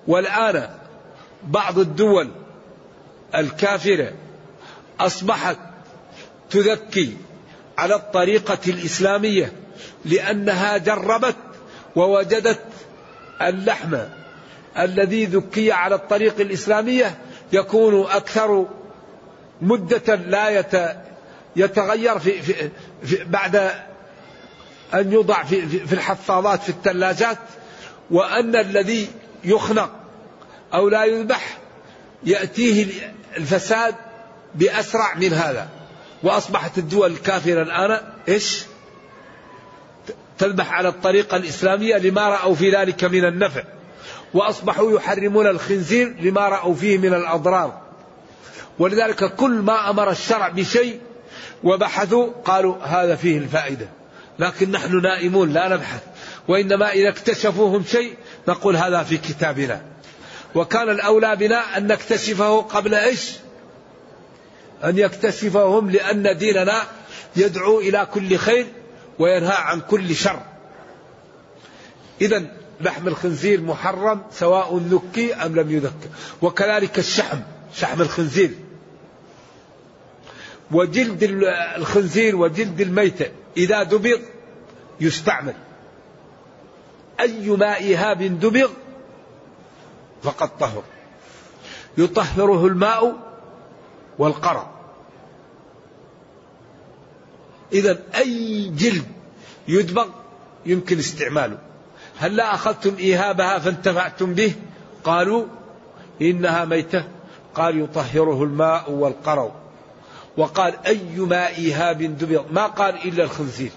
والآن 0.08 0.70
بعض 1.44 1.80
الدول 1.80 2.30
الكافرة 3.36 4.14
أصبحت 5.00 5.58
تذكي 6.50 7.18
على 7.78 7.96
الطريقة 7.96 8.60
الإسلامية 8.68 9.54
لأنها 10.06 10.78
جربت 10.78 11.36
ووجدت 11.96 12.62
اللحم 13.42 13.98
الذي 14.78 15.26
ذكي 15.26 15.72
على 15.72 15.96
الطريق 15.96 16.40
الإسلامية 16.40 17.18
يكون 17.54 18.06
أكثر 18.06 18.68
مدة 19.62 20.16
لا 20.16 20.66
يتغير 21.56 22.20
في, 22.20 22.42
في, 22.42 22.70
في 23.04 23.24
بعد 23.24 23.56
أن 24.94 25.12
يوضع 25.12 25.44
في, 25.44 25.68
في 25.68 25.94
الحفاظات 25.94 26.64
في 26.64 26.70
الثلاجات 26.70 27.38
وأن 28.12 28.56
الذي 28.56 29.08
يخنق 29.44 30.01
أو 30.74 30.90
لا 30.90 31.06
يذبح 31.06 31.58
يأتيه 32.24 32.88
الفساد 33.38 33.96
بأسرع 34.56 35.16
من 35.16 35.34
هذا. 35.34 35.70
وأصبحت 36.24 36.78
الدول 36.78 37.12
الكافرة 37.12 37.62
الآن 37.62 38.02
إيش؟ 38.28 38.64
تذبح 40.38 40.74
على 40.74 40.90
الطريقة 40.90 41.38
الإسلامية 41.38 41.98
لما 41.98 42.30
رأوا 42.30 42.56
في 42.56 42.72
ذلك 42.76 43.04
من 43.04 43.26
النفع. 43.26 43.64
وأصبحوا 44.34 44.92
يحرمون 44.92 45.48
الخنزير 45.48 46.16
لما 46.22 46.50
رأوا 46.50 46.76
فيه 46.76 46.98
من 46.98 47.14
الأضرار. 47.14 47.82
ولذلك 48.80 49.36
كل 49.36 49.52
ما 49.52 49.90
أمر 49.90 50.12
الشرع 50.12 50.50
بشيء 50.50 51.00
وبحثوا 51.64 52.32
قالوا 52.46 52.76
هذا 52.84 53.16
فيه 53.16 53.38
الفائدة. 53.38 53.88
لكن 54.40 54.72
نحن 54.72 55.02
نائمون 55.02 55.54
لا 55.54 55.68
نبحث. 55.68 56.02
وإنما 56.48 56.92
إذا 56.92 57.10
اكتشفوهم 57.10 57.84
شيء 57.84 58.16
نقول 58.48 58.76
هذا 58.76 59.04
في 59.04 59.18
كتابنا. 59.18 59.91
وكان 60.56 60.90
الأولى 60.90 61.36
بنا 61.36 61.78
أن 61.78 61.88
نكتشفه 61.88 62.62
قبل 62.62 62.96
إيش؟ 62.96 63.32
أن 64.84 64.98
يكتشفهم 64.98 65.90
لأن 65.90 66.38
ديننا 66.38 66.84
يدعو 67.36 67.80
إلى 67.80 68.08
كل 68.14 68.38
خير 68.38 68.68
وينهى 69.20 69.56
عن 69.56 69.82
كل 69.82 70.16
شر. 70.16 70.40
إذا 72.22 72.44
لحم 72.82 73.08
الخنزير 73.08 73.62
محرم 73.62 74.22
سواء 74.32 74.78
ذكي 74.78 75.34
أم 75.34 75.56
لم 75.56 75.72
يذكى 75.72 76.10
وكذلك 76.42 77.00
الشحم 77.00 77.40
شحم 77.76 78.02
الخنزير. 78.02 78.52
وجلد 80.72 81.24
الخنزير 81.78 82.36
وجلد 82.36 82.82
الميتة 82.82 83.32
إذا 83.58 83.84
دبغ 83.84 84.18
يستعمل. 85.02 85.56
أي 87.20 87.50
ماء 87.50 87.94
إهاب 87.94 88.40
دبغ 88.40 88.70
فقد 90.24 90.58
طهر. 90.58 90.84
يطهره 91.98 92.68
الماء 92.68 93.16
والقرى. 94.20 94.70
إذا 97.74 98.00
أي 98.16 98.70
جلد 98.70 99.06
يدبغ 99.68 100.08
يمكن 100.66 101.00
استعماله. 101.00 101.58
هل 102.18 102.36
لا 102.36 102.54
أخذتم 102.54 102.96
إيهابها 102.96 103.60
فانتفعتم 103.60 104.34
به؟ 104.34 104.54
قالوا 105.04 105.46
إنها 106.22 106.66
ميتة. 106.66 107.04
قال 107.56 107.82
يطهره 107.82 108.44
الماء 108.44 108.92
والقرو 108.92 109.52
وقال 110.38 110.74
أي 110.86 111.20
ماء 111.20 111.56
إيهاب 111.56 112.04
دبغ 112.18 112.44
ما 112.52 112.68
قال 112.68 112.96
إلا 113.08 113.24
الخنزير. 113.24 113.72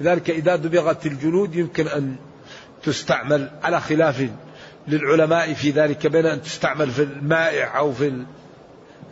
لذلك 0.00 0.30
إذا 0.30 0.56
دبغت 0.56 1.06
الجلود 1.06 1.54
يمكن 1.54 1.88
أن 1.88 2.16
تستعمل 2.86 3.50
على 3.62 3.80
خلاف 3.80 4.30
للعلماء 4.88 5.54
في 5.54 5.70
ذلك 5.70 6.06
بين 6.06 6.26
أن 6.26 6.42
تستعمل 6.42 6.90
في 6.90 7.02
المائع 7.02 7.78
أو 7.78 7.92
في 7.92 8.24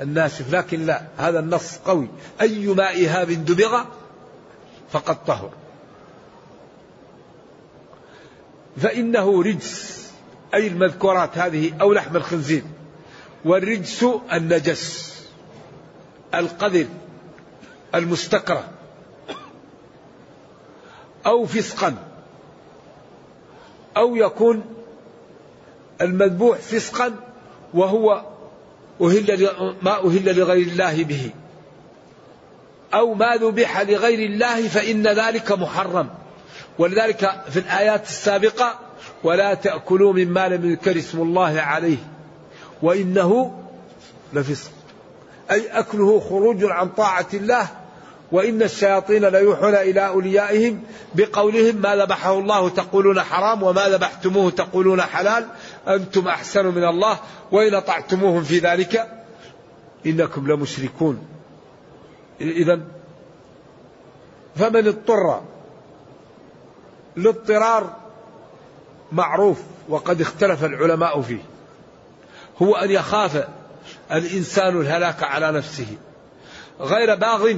الناشف 0.01 0.55
لكن 0.55 0.87
لا 0.87 1.03
هذا 1.17 1.39
النص 1.39 1.77
قوي. 1.77 2.09
أي 2.41 2.67
ماء 2.67 3.07
إهاب 3.07 3.31
دبغ 3.31 3.85
فقد 4.91 5.25
طهر. 5.25 5.51
فإنه 8.77 9.43
رجس 9.43 10.05
أي 10.55 10.67
المذكورات 10.67 11.39
هذه 11.39 11.73
أو 11.81 11.93
لحم 11.93 12.17
الخنزير. 12.17 12.63
والرجس 13.45 14.07
النجس 14.33 15.15
القذر 16.35 16.87
المستكرة 17.95 18.69
أو 21.27 21.47
فسقا. 21.47 22.14
أو 23.97 24.17
يكون 24.17 24.65
المذبوح 26.01 26.59
فسقا 26.59 27.15
وهو 27.75 28.23
أهل 29.03 29.49
ما 29.83 30.07
أهل 30.07 30.37
لغير 30.37 30.67
الله 30.67 31.05
به. 31.05 31.31
أو 32.95 33.15
ما 33.15 33.37
ذبح 33.37 33.81
لغير 33.81 34.31
الله 34.31 34.69
فإن 34.69 35.07
ذلك 35.07 35.53
محرم. 35.53 36.09
ولذلك 36.79 37.43
في 37.51 37.59
الآيات 37.59 38.07
السابقة 38.07 38.79
ولا 39.25 39.55
تأكلوا 39.55 40.13
مما 40.13 40.49
لم 40.49 40.71
يذكر 40.71 40.99
اسم 40.99 41.23
الله 41.23 41.61
عليه 41.61 41.99
وإنه 42.83 43.61
لفسق. 44.33 44.71
أي 45.51 45.67
أكله 45.67 46.21
خروج 46.21 46.65
عن 46.65 46.89
طاعة 46.89 47.27
الله 47.35 47.69
وإن 48.35 48.63
الشياطين 48.63 49.25
ليوحون 49.25 49.75
إلى 49.75 50.07
أوليائهم 50.07 50.83
بقولهم 51.15 51.77
ما 51.77 51.97
ذبحه 51.97 52.39
الله 52.39 52.69
تقولون 52.69 53.21
حرام 53.21 53.63
وما 53.63 53.89
ذبحتموه 53.89 54.51
تقولون 54.51 55.03
حلال. 55.03 55.47
أنتم 55.89 56.29
أحسن 56.29 56.67
من 56.67 56.85
الله 56.85 57.19
وإن 57.53 57.75
أطعتموهم 57.75 58.43
في 58.43 58.59
ذلك 58.59 59.09
إنكم 60.07 60.53
لمشركون. 60.53 61.27
إذا 62.41 62.81
فمن 64.57 64.89
اضطر 64.89 65.41
الاضطرار 67.17 67.97
معروف 69.13 69.59
وقد 69.89 70.21
اختلف 70.21 70.65
العلماء 70.65 71.21
فيه 71.21 71.43
هو 72.63 72.75
أن 72.75 72.91
يخاف 72.91 73.49
الإنسان 74.13 74.81
الهلاك 74.81 75.23
على 75.23 75.53
نفسه. 75.53 75.97
غير 76.81 77.15
باغ 77.15 77.55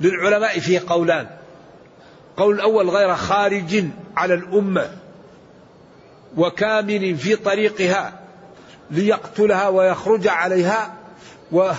للعلماء 0.00 0.58
فيه 0.58 0.82
قولان. 0.88 1.26
قول 2.36 2.54
الأول 2.54 2.90
غير 2.90 3.16
خارج 3.16 3.84
على 4.16 4.34
الأمة 4.34 4.90
وكامن 6.36 7.16
في 7.16 7.36
طريقها 7.36 8.20
ليقتلها 8.90 9.68
ويخرج 9.68 10.28
عليها 10.28 10.94
و 11.52 11.70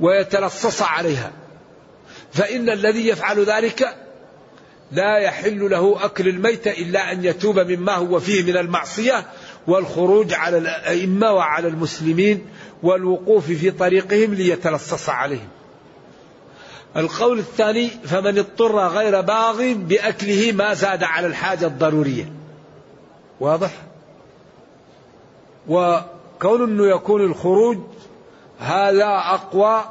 ويتلصص 0.00 0.82
عليها. 0.82 1.32
فإن 2.32 2.70
الذي 2.70 3.08
يفعل 3.08 3.44
ذلك 3.44 3.96
لا 4.92 5.18
يحل 5.18 5.70
له 5.70 6.04
أكل 6.04 6.28
الميت 6.28 6.66
إلا 6.66 7.12
أن 7.12 7.24
يتوب 7.24 7.58
مما 7.58 7.92
هو 7.92 8.20
فيه 8.20 8.42
من 8.42 8.56
المعصية 8.56 9.26
والخروج 9.66 10.34
على 10.34 10.58
الأئمة 10.58 11.32
وعلى 11.32 11.68
المسلمين 11.68 12.46
والوقوف 12.82 13.46
في 13.46 13.70
طريقهم 13.70 14.34
ليتلصص 14.34 15.08
عليهم. 15.08 15.48
القول 16.96 17.38
الثاني 17.38 17.88
فمن 17.88 18.38
اضطر 18.38 18.88
غير 18.88 19.20
باغ 19.20 19.72
بأكله 19.72 20.52
ما 20.52 20.74
زاد 20.74 21.02
على 21.02 21.26
الحاجة 21.26 21.66
الضرورية. 21.66 22.32
واضح؟ 23.40 23.70
وكون 25.68 26.62
أنه 26.62 26.86
يكون 26.86 27.24
الخروج 27.24 27.78
هذا 28.58 29.06
أقوى 29.06 29.84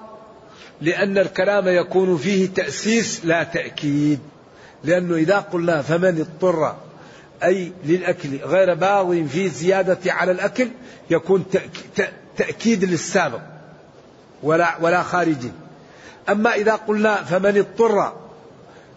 لأن 0.81 1.17
الكلام 1.17 1.67
يكون 1.67 2.17
فيه 2.17 2.49
تأسيس 2.49 3.25
لا 3.25 3.43
تأكيد. 3.43 4.19
لأنه 4.83 5.15
إذا 5.15 5.37
قلنا 5.37 5.81
فمن 5.81 6.19
اضطر 6.19 6.75
أي 7.43 7.71
للأكل 7.85 8.37
غير 8.37 8.73
باغ 8.73 9.25
في 9.27 9.49
زيادة 9.49 10.13
على 10.13 10.31
الأكل 10.31 10.69
يكون 11.09 11.45
تأكيد 12.37 12.83
للسابق 12.83 13.41
ولا 14.43 14.75
ولا 14.81 15.03
خارجي. 15.03 15.51
أما 16.29 16.53
إذا 16.55 16.75
قلنا 16.75 17.15
فمن 17.23 17.57
اضطر 17.57 18.13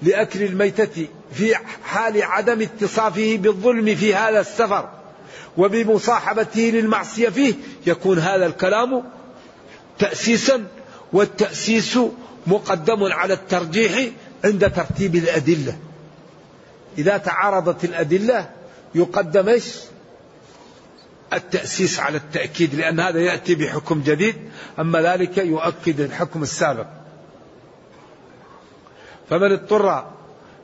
لأكل 0.03 0.43
الميتة 0.43 1.07
في 1.33 1.55
حال 1.85 2.23
عدم 2.23 2.63
اتصافه 2.63 3.37
بالظلم 3.37 3.95
في 3.95 4.15
هذا 4.15 4.41
السفر 4.41 4.89
وبمصاحبته 5.57 6.61
للمعصية 6.61 7.29
فيه 7.29 7.55
يكون 7.87 8.19
هذا 8.19 8.47
الكلام 8.47 9.03
تأسيسا 9.99 10.67
والتأسيس 11.13 11.99
مقدم 12.47 13.05
على 13.13 13.35
الترجيح 13.35 14.09
عند 14.45 14.71
ترتيب 14.71 15.15
الأدلة 15.15 15.77
إذا 16.99 17.17
تعارضت 17.17 17.85
الأدلة 17.85 18.51
يقدم 18.95 19.49
إيش؟ 19.49 19.75
التأسيس 21.33 22.01
على 22.01 22.17
التأكيد 22.17 22.75
لأن 22.75 23.01
هذا 23.01 23.21
يأتي 23.21 23.55
بحكم 23.55 24.03
جديد 24.03 24.37
أما 24.79 25.03
ذلك 25.03 25.39
يؤكد 25.39 26.01
الحكم 26.01 26.43
السابق 26.43 26.87
فمن 29.31 29.53
اضطر 29.53 30.05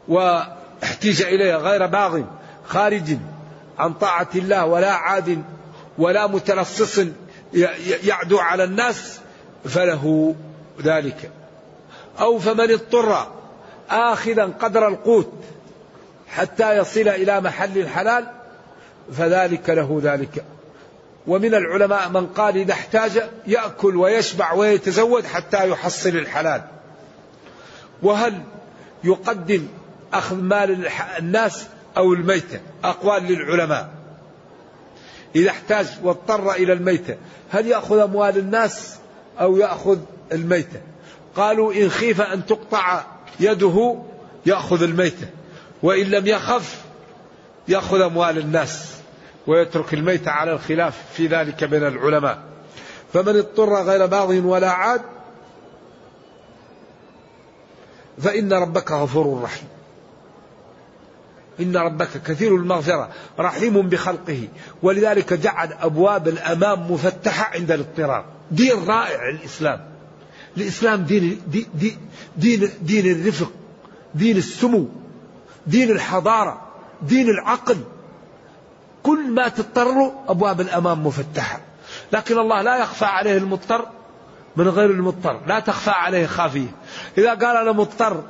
واحتيج 0.08 1.22
إليه 1.22 1.56
غير 1.56 1.86
باغ 1.86 2.22
خارج 2.66 3.16
عن 3.78 3.92
طاعة 3.92 4.28
الله 4.34 4.66
ولا 4.66 4.92
عاد 4.92 5.42
ولا 5.98 6.26
متلصص 6.26 7.00
يعدو 8.04 8.38
على 8.38 8.64
الناس 8.64 9.20
فله 9.64 10.34
ذلك. 10.82 11.30
أو 12.20 12.38
فمن 12.38 12.72
اضطر 12.72 13.26
آخذا 13.90 14.44
قدر 14.44 14.88
القوت 14.88 15.32
حتى 16.28 16.76
يصل 16.76 17.08
إلى 17.08 17.40
محل 17.40 17.78
الحلال 17.78 18.26
فذلك 19.12 19.70
له 19.70 20.00
ذلك. 20.02 20.44
ومن 21.26 21.54
العلماء 21.54 22.08
من 22.08 22.26
قال 22.26 22.56
إذا 22.56 22.72
احتاج 22.72 23.22
يأكل 23.46 23.96
ويشبع 23.96 24.52
ويتزود 24.52 25.24
حتى 25.24 25.68
يحصل 25.68 26.08
الحلال. 26.08 26.62
وهل 28.02 28.42
يقدم 29.04 29.66
أخذ 30.12 30.36
مال 30.36 30.88
الناس 31.18 31.66
أو 31.96 32.12
الميتة؟ 32.12 32.60
أقوال 32.84 33.22
للعلماء. 33.22 33.90
إذا 35.36 35.50
احتاج 35.50 35.86
واضطر 36.02 36.52
إلى 36.52 36.72
الميتة 36.72 37.16
هل 37.50 37.66
يأخذ 37.66 37.98
أموال 37.98 38.38
الناس 38.38 38.96
أو 39.40 39.56
يأخذ 39.56 39.98
الميتة؟ 40.32 40.80
قالوا 41.36 41.74
إن 41.74 41.88
خيف 41.90 42.20
أن 42.20 42.46
تقطع 42.46 43.04
يده 43.40 43.96
يأخذ 44.46 44.82
الميتة 44.82 45.26
وإن 45.82 46.06
لم 46.06 46.26
يخف 46.26 46.80
يأخذ 47.68 48.00
أموال 48.00 48.38
الناس 48.38 48.94
ويترك 49.46 49.94
الميتة 49.94 50.30
على 50.30 50.52
الخلاف 50.52 51.02
في 51.12 51.26
ذلك 51.26 51.64
بين 51.64 51.86
العلماء. 51.86 52.38
فمن 53.12 53.36
اضطر 53.36 53.82
غير 53.82 54.06
باغ 54.06 54.46
ولا 54.46 54.70
عاد 54.70 55.02
فإن 58.22 58.52
ربك 58.52 58.92
غفور 58.92 59.42
رحيم. 59.42 59.68
إن 61.60 61.76
ربك 61.76 62.22
كثير 62.26 62.56
المغفرة 62.56 63.08
رحيم 63.38 63.88
بخلقه. 63.88 64.48
ولذلك 64.82 65.32
جعل 65.32 65.72
أبواب 65.72 66.28
الأمام 66.28 66.92
مفتحة 66.92 67.54
عند 67.54 67.70
الاضطرار 67.70 68.24
دين 68.50 68.84
رائع 68.84 69.28
الإسلام. 69.28 69.80
الإسلام 70.56 71.02
دين, 71.02 71.40
دين, 71.46 71.96
دين, 72.36 72.70
دين 72.82 73.20
الرفق 73.20 73.52
دين 74.14 74.36
السمو 74.36 74.88
دين 75.66 75.90
الحضارة 75.90 76.60
دين 77.02 77.28
العقل. 77.28 77.76
كل 79.02 79.30
ما 79.30 79.48
تضطر 79.48 80.12
أبواب 80.28 80.60
الأمام 80.60 81.06
مفتحة. 81.06 81.60
لكن 82.12 82.38
الله 82.38 82.62
لا 82.62 82.76
يخفى 82.76 83.04
عليه 83.04 83.36
المضطر 83.36 83.86
من 84.56 84.68
غير 84.68 84.90
المضطر. 84.90 85.40
لا 85.46 85.60
تخفى 85.60 85.90
عليه 85.90 86.26
خافية. 86.26 86.68
إذا 87.18 87.34
قال 87.34 87.56
أنا 87.56 87.72
مضطر 87.72 88.24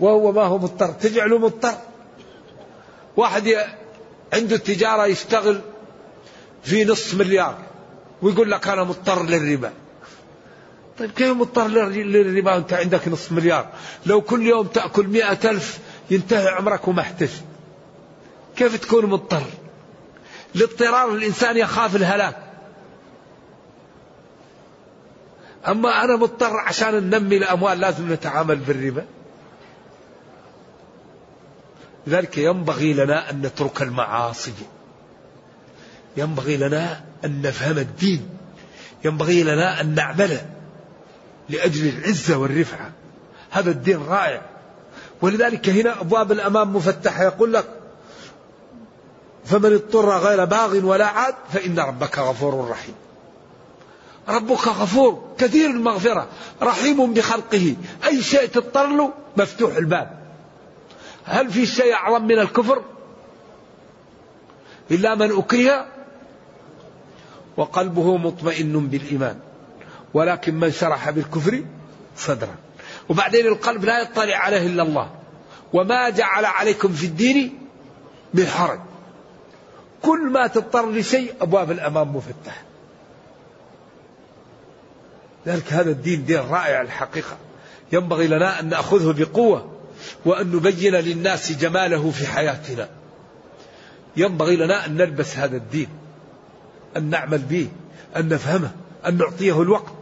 وهو 0.00 0.32
ما 0.32 0.42
هو 0.42 0.58
مضطر 0.58 0.88
تجعله 0.88 1.38
مضطر. 1.38 1.74
واحد 3.16 3.56
عنده 4.32 4.56
تجارة 4.56 5.06
يشتغل 5.06 5.60
في 6.62 6.84
نصف 6.84 7.14
مليار 7.14 7.58
ويقول 8.22 8.50
لك 8.50 8.68
أنا 8.68 8.84
مضطر 8.84 9.22
للربا. 9.22 9.72
طيب 10.98 11.10
كيف 11.10 11.28
مضطر 11.28 11.66
للربا؟ 11.68 12.54
وانت 12.54 12.72
عندك 12.72 13.08
نصف 13.08 13.32
مليار. 13.32 13.68
لو 14.06 14.20
كل 14.20 14.46
يوم 14.46 14.66
تأكل 14.66 15.06
مئة 15.06 15.50
ألف 15.50 15.78
ينتهي 16.10 16.48
عمرك 16.48 16.88
وما 16.88 17.00
احتفل 17.00 17.42
كيف 18.56 18.76
تكون 18.76 19.06
مضطر؟ 19.06 19.42
لاضطرار 20.54 21.14
الإنسان 21.14 21.56
يخاف 21.56 21.96
الهلاك. 21.96 22.49
أما 25.68 26.04
أنا 26.04 26.16
مضطر 26.16 26.56
عشان 26.56 26.94
ننمي 26.94 27.36
الأموال 27.36 27.80
لازم 27.80 28.12
نتعامل 28.12 28.56
بالربا. 28.56 29.04
لذلك 32.06 32.38
ينبغي 32.38 32.92
لنا 32.92 33.30
أن 33.30 33.42
نترك 33.42 33.82
المعاصي. 33.82 34.52
ينبغي 36.16 36.56
لنا 36.56 37.00
أن 37.24 37.42
نفهم 37.42 37.78
الدين. 37.78 38.28
ينبغي 39.04 39.42
لنا 39.42 39.80
أن 39.80 39.94
نعمله 39.94 40.46
لأجل 41.48 41.88
العزة 41.88 42.36
والرفعة. 42.36 42.90
هذا 43.50 43.70
الدين 43.70 44.02
رائع. 44.02 44.42
ولذلك 45.22 45.68
هنا 45.68 46.00
أبواب 46.00 46.32
الأمام 46.32 46.76
مفتحة. 46.76 47.24
يقول 47.24 47.52
لك 47.52 47.64
فمن 49.44 49.72
اضطر 49.72 50.18
غير 50.18 50.44
باغ 50.44 50.84
ولا 50.84 51.06
عاد 51.06 51.34
فإن 51.52 51.78
ربك 51.78 52.18
غفور 52.18 52.68
رحيم. 52.68 52.94
ربك 54.30 54.68
غفور 54.68 55.34
كثير 55.38 55.70
المغفرة 55.70 56.28
رحيم 56.62 57.14
بخلقه. 57.14 57.76
أي 58.06 58.22
شيء 58.22 58.46
تضطر 58.46 58.86
له 58.86 59.12
مفتوح 59.36 59.76
الباب. 59.76 60.20
هل 61.24 61.50
في 61.50 61.66
شيء 61.66 61.94
أعظم 61.94 62.24
من 62.24 62.38
الكفر؟ 62.38 62.82
إلا 64.90 65.14
من 65.14 65.38
أكره 65.38 65.86
وقلبه 67.56 68.16
مطمئن 68.16 68.86
بالإيمان. 68.86 69.38
ولكن 70.14 70.54
من 70.54 70.72
شرح 70.72 71.10
بالكفر 71.10 71.64
صدرا. 72.16 72.54
وبعدين 73.08 73.46
القلب 73.46 73.84
لا 73.84 74.02
يطلع 74.02 74.36
عليه 74.36 74.66
إلا 74.66 74.82
الله. 74.82 75.10
وما 75.72 76.08
جعل 76.08 76.44
عليكم 76.44 76.92
في 76.92 77.06
الدين 77.06 77.58
من 78.34 78.46
حرج. 78.46 78.80
كل 80.02 80.30
ما 80.30 80.46
تضطر 80.46 80.90
لشيء 80.90 81.34
أبواب 81.40 81.70
الأمام 81.70 82.16
مفتحة. 82.16 82.69
ذلك 85.46 85.72
هذا 85.72 85.90
الدين 85.90 86.24
دين 86.24 86.40
رائع 86.40 86.80
الحقيقة. 86.80 87.36
ينبغي 87.92 88.26
لنا 88.26 88.60
أن 88.60 88.68
نأخذه 88.68 89.12
بقوة 89.18 89.70
وأن 90.24 90.56
نبين 90.56 90.94
للناس 90.94 91.52
جماله 91.52 92.10
في 92.10 92.26
حياتنا. 92.26 92.88
ينبغي 94.16 94.56
لنا 94.56 94.86
أن 94.86 94.96
نلبس 94.96 95.36
هذا 95.36 95.56
الدين 95.56 95.88
أن 96.96 97.10
نعمل 97.10 97.38
به 97.38 97.68
أن 98.16 98.28
نفهمه 98.28 98.70
أن 99.06 99.16
نعطيه 99.16 99.62
الوقت. 99.62 99.92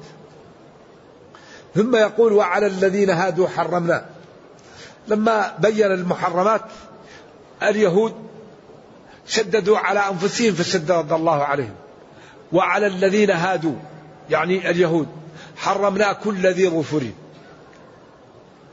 ثم 1.75 1.97
يقول 1.97 2.33
وعلى 2.33 2.67
الذين 2.67 3.11
هادوا 3.11 3.49
حرمنا. 3.49 4.07
لما 5.09 5.57
بين 5.59 5.93
المحرمات 5.93 6.63
اليهود 7.63 8.15
شددوا 9.27 9.79
على 9.79 10.01
أنفسهم 10.01 10.55
فشدد 10.55 11.13
الله 11.13 11.45
عليهم. 11.45 11.75
وعلى 12.53 12.87
الذين 12.87 13.31
هادوا 13.31 13.75
يعني 14.31 14.71
اليهود 14.71 15.09
حرمنا 15.59 16.13
كل 16.13 16.47
ذي 16.47 16.69
ظفر 16.69 17.03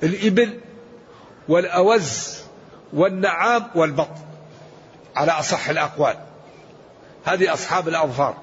الإبل 0.04 0.60
والأوز 1.48 2.38
والنعام 2.94 3.68
والبط 3.76 4.10
على 5.16 5.32
أصح 5.32 5.70
الأقوال. 5.70 6.16
هذه 7.26 7.54
أصحاب 7.54 7.88
الأظفار. 7.88 8.36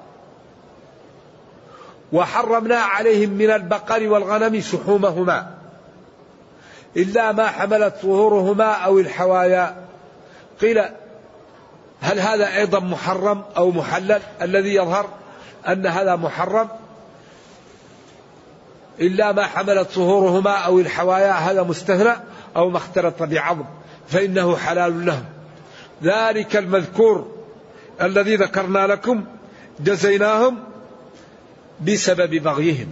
وحرمنا 2.13 2.75
عليهم 2.75 3.29
من 3.29 3.51
البقر 3.51 4.07
والغنم 4.07 4.61
شحومهما 4.61 5.53
إلا 6.97 7.31
ما 7.31 7.47
حملت 7.47 7.95
ظهورهما 8.01 8.71
أو 8.71 8.99
الحوايا. 8.99 9.85
قيل 10.61 10.83
هل 12.01 12.19
هذا 12.19 12.55
أيضا 12.55 12.79
محرم 12.79 13.43
أو 13.57 13.71
محلل؟ 13.71 14.21
الذي 14.41 14.75
يظهر 14.75 15.09
أن 15.67 15.85
هذا 15.85 16.15
محرم. 16.15 16.69
إلا 19.01 19.31
ما 19.31 19.45
حملت 19.45 19.91
ظهورهما 19.91 20.51
أو 20.51 20.79
الحوايا 20.79 21.31
هذا 21.31 21.63
مستثنى 21.63 22.13
أو 22.55 22.69
ما 22.69 22.77
اختلط 22.77 23.23
بعظم 23.23 23.65
فإنه 24.07 24.57
حلال 24.57 25.05
لهم. 25.05 25.25
ذلك 26.03 26.55
المذكور 26.55 27.31
الذي 28.01 28.35
ذكرنا 28.35 28.87
لكم 28.87 29.25
جزيناهم 29.79 30.59
بسبب 31.81 32.35
بغيهم 32.35 32.87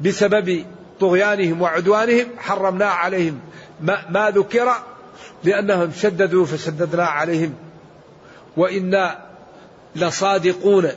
بسبب 0.00 0.64
طغيانهم 1.00 1.62
وعدوانهم 1.62 2.26
حرمنا 2.38 2.86
عليهم. 2.86 3.40
ما, 3.80 3.98
ما 4.10 4.30
ذكر؟ 4.30 4.72
لأنهم 5.44 5.92
شددوا 6.00 6.46
فشددنا 6.46 7.04
عليهم. 7.04 7.54
وإنا 8.56 9.18
لصادقون 9.96 10.88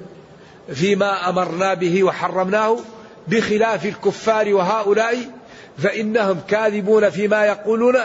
فيما 0.74 1.30
أمرنا 1.30 1.74
به 1.74 2.04
وحرمناه. 2.04 2.78
بخلاف 3.28 3.86
الكفار 3.86 4.54
وهؤلاء 4.54 5.18
فإنهم 5.78 6.40
كاذبون 6.48 7.10
فيما 7.10 7.46
يقولون 7.46 7.96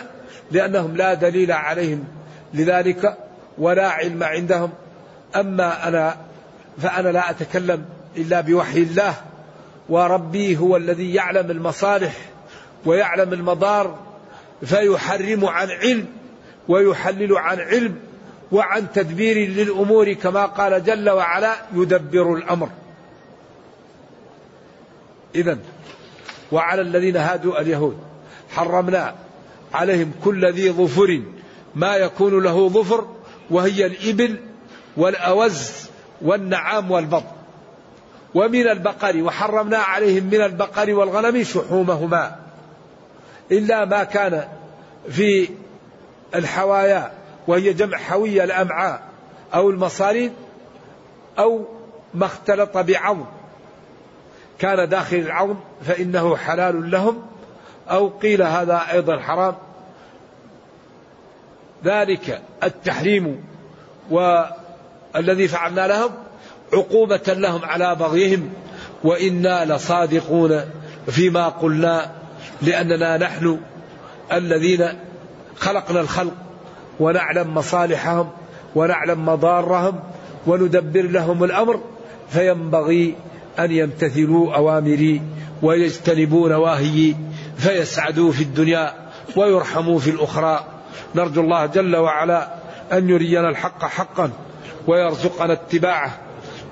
لأنهم 0.51 0.97
لا 0.97 1.15
دليل 1.15 1.53
عليهم 1.53 2.05
لذلك 2.55 3.17
ولا 3.59 3.89
علم 3.89 4.23
عندهم. 4.23 4.71
أما 5.37 5.89
أنا 5.89 6.17
فأنا 6.79 7.09
لا 7.09 7.31
أتكلم 7.31 7.85
إلا 8.17 8.41
بوحي 8.41 8.79
الله 8.79 9.15
وربي 9.89 10.57
هو 10.57 10.77
الذي 10.77 11.15
يعلم 11.15 11.51
المصالح 11.51 12.15
ويعلم 12.85 13.33
المضار 13.33 13.99
فيحرم 14.65 15.45
عن 15.45 15.69
علم 15.71 16.07
ويحلل 16.69 17.37
عن 17.37 17.61
علم 17.61 17.95
وعن 18.53 18.93
تدبير 18.95 19.49
للأمور 19.49 20.13
كما 20.13 20.47
قال 20.47 20.85
جل 20.85 21.11
وعلا 21.11 21.55
يدبر 21.75 22.35
الأمر. 22.35 22.69
إذا 25.35 25.59
وعلى 26.53 26.83
الذين 26.83 27.16
هادوا 27.16 27.61
اليهود 27.61 27.99
حرمنا 28.51 29.14
عليهم 29.75 30.12
كل 30.25 30.53
ذي 30.53 30.71
ظفر 30.71 31.23
ما 31.75 31.97
يكون 31.97 32.42
له 32.42 32.68
ظفر 32.68 33.09
وهي 33.51 33.87
الإبل 33.87 34.37
والأوز 34.97 35.73
والنعام 36.23 36.90
والبط. 36.90 37.25
ومن 38.35 38.68
البقر 38.68 39.23
وحرمنا 39.23 39.79
عليهم 39.79 40.25
من 40.25 40.40
البقر 40.40 40.95
والغنم 40.95 41.42
شحومهما. 41.42 42.37
إلا 43.53 43.85
ما 43.85 44.05
كان 44.05 44.49
في 45.11 45.49
الحوايا 46.35 47.12
وهي 47.47 47.73
جمع 47.73 47.99
حوية 47.99 48.45
الأمعاء 48.45 49.03
أو 49.55 49.71
المصاريد 49.71 50.33
أو 51.38 51.64
ما 52.14 52.27
اختلط 52.27 52.79
بعظم. 52.79 53.25
كان 54.62 54.88
داخل 54.88 55.16
العظم 55.16 55.55
فإنه 55.85 56.37
حلال 56.37 56.90
لهم 56.90 57.22
أو 57.90 58.09
قيل 58.09 58.42
هذا 58.42 58.83
أيضا 58.92 59.18
حرام. 59.18 59.55
ذلك 61.85 62.42
التحريم 62.62 63.44
والذي 64.11 65.48
فعلنا 65.48 65.87
لهم 65.87 66.11
عقوبة 66.72 67.20
لهم 67.27 67.64
على 67.64 67.94
بغيهم 67.94 68.53
وإنا 69.05 69.75
لصادقون 69.75 70.61
فيما 71.07 71.48
قلنا 71.48 72.11
لأننا 72.62 73.16
نحن 73.16 73.61
الذين 74.33 74.88
خلقنا 75.57 76.01
الخلق 76.01 76.35
ونعلم 77.01 77.55
مصالحهم 77.55 78.31
ونعلم 78.75 79.27
مضارهم 79.27 80.01
وندبر 80.46 81.03
لهم 81.03 81.44
الأمر 81.44 81.81
فينبغي 82.31 83.14
أن 83.59 83.73
يمتثلوا 83.73 84.55
أوامري 84.55 85.23
ويجتنبوا 85.62 86.49
نواهيي 86.49 87.17
فيسعدوا 87.57 88.33
في 88.33 88.43
الدنيا 88.43 88.95
ويرحموا 89.37 89.99
في 89.99 90.11
الأخرى. 90.11 90.65
نرجو 91.15 91.41
الله 91.41 91.67
جل 91.67 91.97
وعلا 91.97 92.49
أن 92.93 93.09
يرينا 93.09 93.49
الحق 93.49 93.85
حقا 93.85 94.31
ويرزقنا 94.87 95.53
اتباعه 95.53 96.19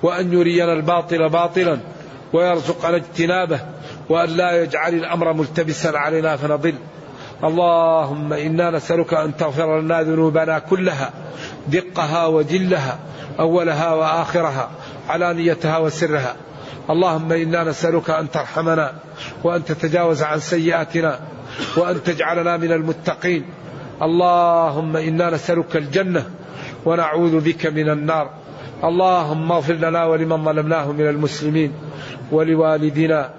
وأن 0.02 0.32
يرينا 0.32 0.72
الباطل 0.72 1.28
باطلا 1.28 1.78
ويرزقنا 2.32 2.96
اجتنابه 2.96 3.60
وأن 4.08 4.28
لا 4.28 4.62
يجعل 4.62 4.94
الأمر 4.94 5.32
ملتبسا 5.32 5.88
علينا 5.88 6.36
فنضل. 6.36 6.74
اللهم 7.44 8.32
إنا 8.32 8.70
نسألك 8.70 9.14
أن 9.14 9.36
تغفر 9.36 9.80
لنا 9.80 10.02
ذنوبنا 10.02 10.58
كلها 10.58 11.10
دقها 11.68 12.26
وجلها 12.26 12.98
أولها 13.40 13.94
وآخرها 13.94 14.70
علانيتها 15.08 15.78
وسرها. 15.78 16.36
اللهم 16.90 17.32
إنا 17.32 17.64
نسألك 17.64 18.10
أن 18.10 18.30
ترحمنا 18.30 18.92
وأن 19.44 19.64
تتجاوز 19.64 20.22
عن 20.22 20.38
سيئاتنا 20.38 21.18
وأن 21.76 22.02
تجعلنا 22.02 22.56
من 22.56 22.72
المتقين. 22.72 23.44
اللهم 24.02 24.96
إنا 24.96 25.30
نسألك 25.30 25.76
الجنة 25.76 26.24
ونعوذ 26.84 27.40
بك 27.40 27.66
من 27.66 27.88
النار. 27.90 28.30
اللهم 28.84 29.52
اغفر 29.52 29.74
لنا 29.74 30.04
ولمن 30.04 30.44
ظلمناه 30.44 30.92
من 30.92 31.08
المسلمين 31.08 31.72
ولوالدنا 32.32 33.30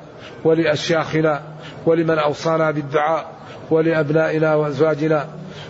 ولأشياخنا 0.44 1.42
ولمن 1.86 2.18
أوصانا 2.20 2.72
بالدعاء 2.72 3.32
ولأبنائنا 3.72 4.56
وأزواجنا. 4.56 5.26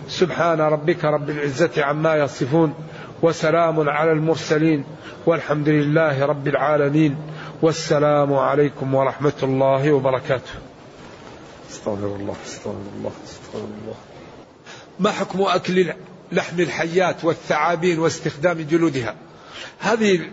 سبحان 0.08 0.60
ربك 0.60 1.04
رب 1.04 1.30
العزة 1.30 1.84
عما 1.84 2.16
يصفون 2.16 2.74
وسلام 3.22 3.88
على 3.88 4.12
المرسلين 4.12 4.84
والحمد 5.26 5.68
لله 5.68 6.26
رب 6.26 6.48
العالمين. 6.48 7.16
والسلام 7.62 8.34
عليكم 8.34 8.94
ورحمة 8.94 9.32
الله 9.42 9.92
وبركاته. 9.92 10.52
استغفر 11.70 12.06
الله 12.06 12.36
استغفر 12.46 12.70
الله 12.96 13.12
استغفر 13.24 13.58
الله. 13.58 13.94
ما 15.00 15.10
حكم 15.10 15.42
أكل 15.42 15.92
لحم 16.32 16.60
الحيات 16.60 17.24
والثعابين 17.24 17.98
واستخدام 17.98 18.60
جلودها؟ 18.60 19.14
هذه 19.78 20.30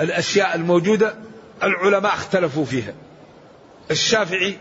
الأشياء 0.00 0.54
الموجودة 0.54 1.14
العلماء 1.62 2.14
اختلفوا 2.14 2.64
فيها. 2.64 2.94
الشافعي 3.90 4.58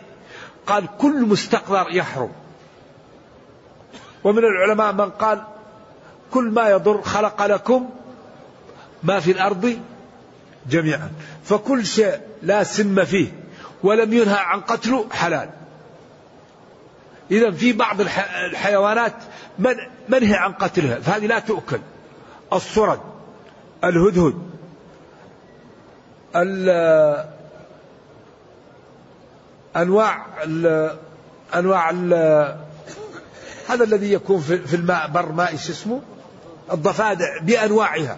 قال 0.68 0.88
كل 0.98 1.26
مستقذر 1.26 1.86
يحرم. 1.92 2.32
ومن 4.24 4.42
العلماء 4.44 4.94
من 4.94 5.10
قال 5.10 5.44
كل 6.32 6.44
ما 6.44 6.70
يضر 6.70 7.02
خلق 7.02 7.46
لكم 7.46 7.90
ما 9.04 9.20
في 9.20 9.32
الأرض 9.32 9.80
جميعا. 10.70 11.12
فكل 11.44 11.86
شيء 11.86 12.20
لا 12.42 12.64
سم 12.64 13.06
فيه 13.06 13.32
ولم 13.84 14.14
ينهى 14.14 14.40
عن 14.40 14.62
قتله 14.62 15.10
حلال. 15.12 15.50
إذا 17.32 17.52
في 17.52 17.74
بعض 17.74 18.02
الحيوانات 18.02 19.14
من 19.60 19.76
منهي 20.10 20.36
عن 20.36 20.54
قتلها 20.54 21.00
فهذه 21.00 21.26
لا 21.26 21.40
تؤكل. 21.40 21.80
الصرد 22.54 23.00
الهدهد 23.84 24.36
أنواع 29.76 30.26
أنواع 31.56 31.92
هذا 33.68 33.84
الذي 33.84 34.14
يكون 34.14 34.42
في 34.42 34.76
الماء 34.76 35.08
بر 35.08 35.32
ماء 35.32 35.56
اسمه؟ 35.56 36.02
الضفادع 36.72 37.40
بأنواعها. 37.42 38.18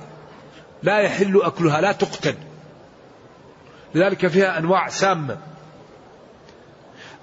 لا 0.83 0.99
يحل 0.99 1.41
أكلها 1.43 1.81
لا 1.81 1.91
تقتل. 1.91 2.35
لذلك 3.95 4.27
فيها 4.27 4.57
أنواع 4.57 4.89
سامة. 4.89 5.37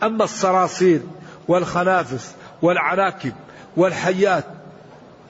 أما 0.03 0.25
الصراصير 0.25 1.01
والخنافس 1.49 2.35
والعناكب 2.63 3.33
والحيات 3.77 4.45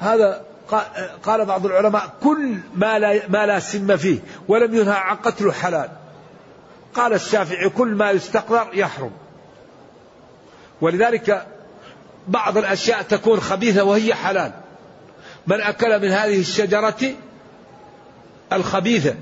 هذا 0.00 0.42
قال 1.22 1.44
بعض 1.44 1.66
العلماء 1.66 2.14
كل 2.22 2.58
ما 2.74 2.98
لا, 2.98 3.28
ما 3.28 3.46
لا 3.46 3.58
سم 3.58 3.96
فيه 3.96 4.18
ولم 4.48 4.74
ينهى 4.74 4.94
عن 4.94 5.16
قتله 5.16 5.52
حلال 5.52 5.88
قال 6.94 7.12
الشافعي 7.12 7.68
كل 7.68 7.88
ما 7.88 8.10
يستقذر 8.10 8.68
يحرم. 8.72 9.10
ولذلك 10.80 11.46
بعض 12.28 12.58
الأشياء 12.58 13.02
تكون 13.02 13.40
خبيثة 13.40 13.84
وهي 13.84 14.14
حلال. 14.14 14.52
من 15.46 15.60
أكل 15.60 16.00
من 16.02 16.08
هذه 16.08 16.40
الشجرة 16.40 17.14
الخبيثة 18.52 19.14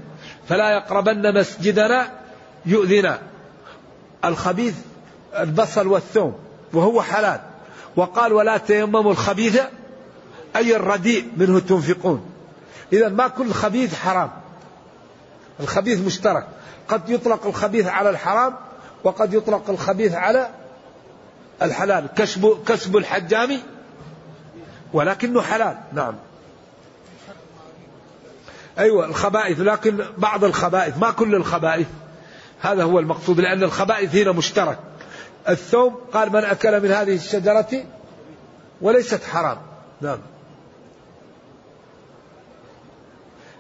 فلا 0.49 0.71
يقربن 0.71 1.35
مسجدنا 1.35 2.11
يؤذنا 2.67 3.19
الخبيث 4.25 4.75
البصل 5.39 5.87
والثوم 5.87 6.39
وهو 6.73 7.03
حلال. 7.03 7.41
وقال 7.97 8.33
ولا 8.33 8.57
تيمموا 8.57 9.13
الخبيث 9.13 9.61
أي 10.57 10.77
الرديء 10.77 11.29
منه 11.37 11.59
تنفقون. 11.61 12.31
إذا 12.93 13.09
ما 13.09 13.29
كل 13.29 13.53
خبيث 13.53 13.95
حرام. 13.95 14.31
الخبيث 15.61 16.01
مشترك. 16.01 16.47
قد 16.89 17.11
يطلق 17.11 17.47
الخبيث 17.47 17.87
على 17.87 18.11
الحرام 18.11 18.55
وقد 19.05 19.35
يطلق 19.35 19.71
الخبيث 19.71 20.15
على 20.15 20.51
الحلال. 21.63 22.07
كسب 22.17 22.65
كسب 22.67 22.97
الحجام 22.97 23.59
ولكنه 24.93 25.43
حلال. 25.43 25.77
نعم. 25.93 26.15
أيوة 28.81 29.07
الخبائث 29.07 29.61
لكن 29.61 30.05
بعض 30.19 30.45
الخبائث 30.45 30.99
ما 30.99 31.11
كل 31.11 31.35
الخبائث. 31.35 31.87
هذا 32.61 32.83
هو 32.83 32.99
المقصود 32.99 33.41
لأن 33.41 33.63
الخبائث 33.63 34.17
هنا 34.17 34.33
مشترك. 34.33 34.79
الثوم 35.49 35.97
قال 36.13 36.33
من 36.33 36.45
أكل 36.45 36.83
من 36.83 36.91
هذه 36.91 37.15
الشجرة 37.15 37.85
وليست 38.81 39.25
حرام. 39.25 39.59
نعم. 40.01 40.19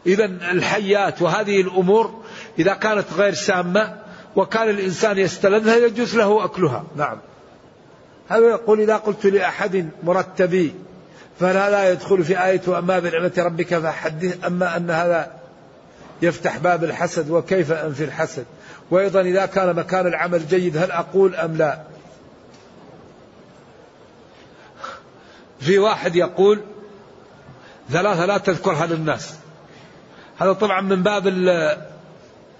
إذا 0.06 0.24
الحيات 0.24 1.22
وهذه 1.22 1.60
الأمور 1.60 2.22
إذا 2.58 2.74
كانت 2.74 3.12
غير 3.16 3.34
سامة 3.34 3.96
وكان 4.36 4.68
الإنسان 4.68 5.18
يستلذها 5.18 5.76
يجوز 5.76 6.16
له 6.16 6.44
أكلها. 6.44 6.84
نعم. 6.96 7.18
هذا 8.28 8.46
يقول 8.46 8.80
إذا 8.80 8.96
قلت 8.96 9.26
لأحد 9.26 9.88
مرتبي 10.02 10.74
فهذا 11.40 11.70
لا 11.70 11.90
يدخل 11.90 12.24
في 12.24 12.44
آية 12.44 12.78
أما 12.78 12.98
بنعمة 12.98 13.32
ربك 13.38 13.78
فحدث 13.78 14.44
أما 14.46 14.76
أن 14.76 14.90
هذا 14.90 15.32
يفتح 16.22 16.58
باب 16.58 16.84
الحسد 16.84 17.30
وكيف 17.30 17.72
أنفي 17.72 18.04
الحسد. 18.04 18.44
وأيضا 18.90 19.20
إذا 19.20 19.46
كان 19.46 19.76
مكان 19.76 20.06
العمل 20.06 20.48
جيد 20.48 20.76
هل 20.76 20.90
أقول 20.90 21.34
أم 21.34 21.56
لا؟ 21.56 21.80
في 25.60 25.78
واحد 25.78 26.16
يقول 26.16 26.60
ثلاثة 27.90 28.26
لا 28.26 28.38
تذكرها 28.38 28.86
للناس. 28.86 29.34
هذا 30.38 30.52
طبعا 30.52 30.80
من 30.80 31.02
باب 31.02 31.26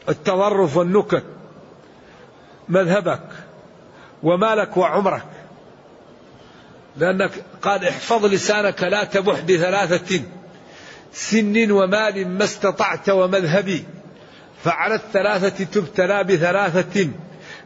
التظرف 0.09 0.77
والنكت. 0.77 1.25
مذهبك 2.69 3.23
ومالك 4.23 4.77
وعمرك. 4.77 5.27
لأنك 6.97 7.31
قال 7.63 7.85
احفظ 7.89 8.25
لسانك 8.25 8.83
لا 8.83 9.05
تبح 9.05 9.41
بثلاثة 9.41 10.21
سن 11.13 11.71
ومال 11.71 12.29
ما 12.29 12.45
استطعت 12.45 13.09
ومذهبي. 13.09 13.85
فعلى 14.65 14.95
الثلاثة 14.95 15.65
تبتلى 15.65 16.25
بثلاثة 16.25 17.09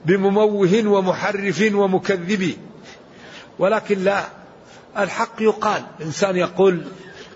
بمموه 0.04 0.82
ومحرف 0.86 1.64
ومكذب. 1.74 2.56
ولكن 3.58 4.04
لا 4.04 4.24
الحق 4.98 5.42
يقال 5.42 5.82
إنسان 6.02 6.36
يقول 6.36 6.84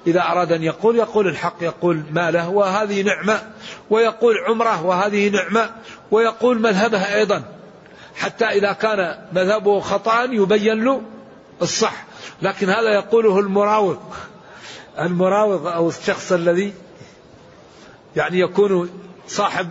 إذا 0.06 0.20
أراد 0.20 0.52
أن 0.52 0.62
يقول 0.62 0.96
يقول 0.96 1.28
الحق 1.28 1.56
يقول 1.62 2.02
ماله 2.10 2.48
وهذه 2.48 3.02
نعمة. 3.02 3.42
ويقول 3.90 4.34
عمره 4.48 4.84
وهذه 4.84 5.28
نعمة. 5.28 5.70
ويقول 6.10 6.60
مذهبه 6.60 7.14
أيضا. 7.14 7.42
حتى 8.16 8.44
إذا 8.44 8.72
كان 8.72 9.18
مذهبه 9.32 9.80
خطأ 9.80 10.24
يبين 10.24 10.84
له. 10.84 11.02
الصح. 11.62 12.04
لكن 12.42 12.70
هذا 12.70 12.94
يقوله 12.94 13.38
المراوغ. 13.38 13.96
المراوغ 14.98 15.74
أو 15.74 15.88
الشخص 15.88 16.32
الذي 16.32 16.74
يعني 18.16 18.40
يكون 18.40 18.90
صاحب 19.28 19.68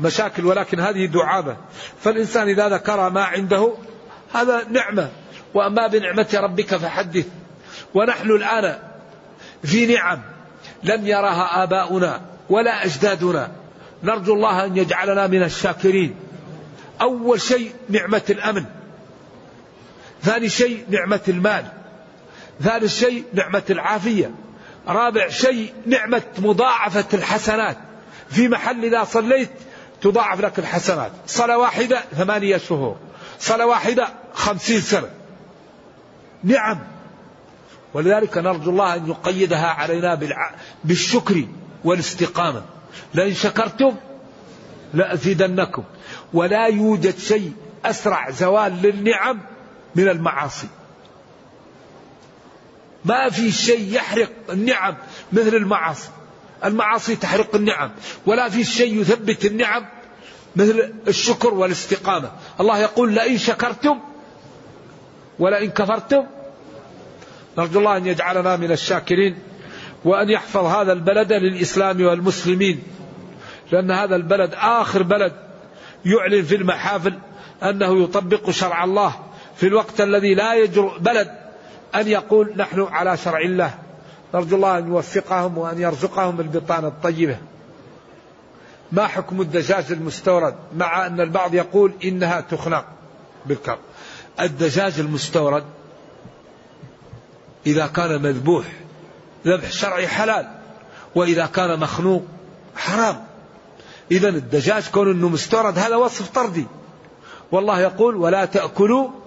مشاكل 0.00 0.46
ولكن 0.46 0.80
هذه 0.80 1.06
دعابة. 1.06 1.56
فالإنسان 2.00 2.48
إذا 2.48 2.68
ذكر 2.68 3.10
ما 3.10 3.24
عنده 3.24 3.74
هذا 4.34 4.64
نعمة. 4.68 5.10
وأما 5.54 5.86
بنعمة 5.86 6.28
ربك 6.34 6.76
فحدث. 6.76 7.26
ونحن 7.94 8.30
الآن 8.30 8.78
في 9.62 9.86
نعم 9.86 10.22
لم 10.84 11.06
يرها 11.06 11.62
آباؤنا 11.62 12.20
ولا 12.50 12.84
أجدادنا. 12.84 13.52
نرجو 14.02 14.34
الله 14.34 14.64
أن 14.64 14.76
يجعلنا 14.76 15.26
من 15.26 15.42
الشاكرين. 15.42 16.16
أول 17.00 17.40
شيء 17.40 17.72
نعمة 17.88 18.22
الأمن. 18.30 18.64
ثاني 20.22 20.48
شيء 20.48 20.84
نعمة 20.90 21.20
المال. 21.28 21.64
ثالث 22.62 22.98
شيء 22.98 23.24
نعمة 23.32 23.62
العافية. 23.70 24.30
رابع 24.88 25.28
شيء 25.28 25.72
نعمة 25.86 26.22
مضاعفة 26.38 27.04
الحسنات. 27.14 27.76
في 28.28 28.48
محل 28.48 28.84
إذا 28.84 29.04
صليت 29.04 29.50
تضاعف 30.00 30.40
لك 30.40 30.58
الحسنات. 30.58 31.12
صلاة 31.26 31.58
واحدة 31.58 32.00
ثمانية 32.16 32.56
شهور. 32.56 32.96
صلاة 33.38 33.66
واحدة 33.66 34.08
خمسين 34.34 34.80
سنة. 34.80 35.10
نعم. 36.44 36.78
ولذلك 37.94 38.38
نرجو 38.38 38.70
الله 38.70 38.94
أن 38.94 39.08
يقيدها 39.08 39.66
علينا 39.66 40.20
بالشكر 40.84 41.44
والاستقامة. 41.84 42.62
لئن 43.14 43.34
شكرتم 43.34 43.94
لأزيدنكم. 44.94 45.84
ولا 46.32 46.66
يوجد 46.66 47.18
شيء 47.18 47.52
أسرع 47.84 48.30
زوال 48.30 48.82
للنعم 48.82 49.40
من 49.94 50.08
المعاصي. 50.08 50.68
ما 53.04 53.30
في 53.30 53.52
شيء 53.52 53.94
يحرق 53.94 54.30
النعم 54.50 54.96
مثل 55.32 55.54
المعاصي. 55.54 56.08
المعاصي 56.64 57.16
تحرق 57.16 57.54
النعم 57.54 57.90
ولا 58.26 58.48
في 58.48 58.64
شيء 58.64 59.00
يثبت 59.00 59.44
النعم 59.44 59.86
مثل 60.56 60.94
الشكر 61.08 61.54
والاستقامة. 61.54 62.30
الله 62.60 62.78
يقول 62.78 63.14
لئن 63.14 63.38
شكرتم 63.38 63.98
ولئن 65.38 65.70
كفرتم 65.70 66.26
نرجو 67.58 67.78
الله 67.78 67.96
أن 67.96 68.06
يجعلنا 68.06 68.56
من 68.56 68.72
الشاكرين 68.72 69.38
وأن 70.04 70.30
يحفظ 70.30 70.64
هذا 70.64 70.92
البلد 70.92 71.32
للإسلام 71.32 72.04
والمسلمين 72.04 72.82
لأن 73.72 73.90
هذا 73.90 74.16
البلد 74.16 74.54
آخر 74.54 75.02
بلد 75.02 75.32
يعلن 76.04 76.42
في 76.42 76.56
المحافل 76.56 77.18
أنه 77.62 78.02
يطبق 78.02 78.50
شرع 78.50 78.84
الله. 78.84 79.27
في 79.58 79.66
الوقت 79.66 80.00
الذي 80.00 80.34
لا 80.34 80.54
يجرؤ 80.54 80.98
بلد 80.98 81.34
أن 81.94 82.08
يقول 82.08 82.52
نحن 82.56 82.82
على 82.82 83.16
شرع 83.16 83.40
الله 83.40 83.74
نرجو 84.34 84.56
الله 84.56 84.78
أن 84.78 84.88
يوفقهم 84.88 85.58
وأن 85.58 85.80
يرزقهم 85.80 86.40
البطانة 86.40 86.88
الطيبة. 86.88 87.38
ما 88.92 89.06
حكم 89.06 89.40
الدجاج 89.40 89.92
المستورد؟ 89.92 90.54
مع 90.76 91.06
أن 91.06 91.20
البعض 91.20 91.54
يقول 91.54 91.92
إنها 92.04 92.40
تخنق 92.40 92.84
بالكر 93.46 93.78
الدجاج 94.40 95.00
المستورد 95.00 95.64
إذا 97.66 97.86
كان 97.86 98.22
مذبوح 98.22 98.64
ذبح 99.46 99.70
شرعي 99.70 100.08
حلال 100.08 100.48
وإذا 101.14 101.46
كان 101.46 101.80
مخنوق 101.80 102.24
حرام. 102.76 103.24
إذا 104.10 104.28
الدجاج 104.28 104.88
كون 104.88 105.10
أنه 105.10 105.28
مستورد 105.28 105.78
هذا 105.78 105.96
وصف 105.96 106.28
طردي. 106.28 106.66
والله 107.52 107.80
يقول 107.80 108.16
ولا 108.16 108.44
تأكلوا 108.44 109.17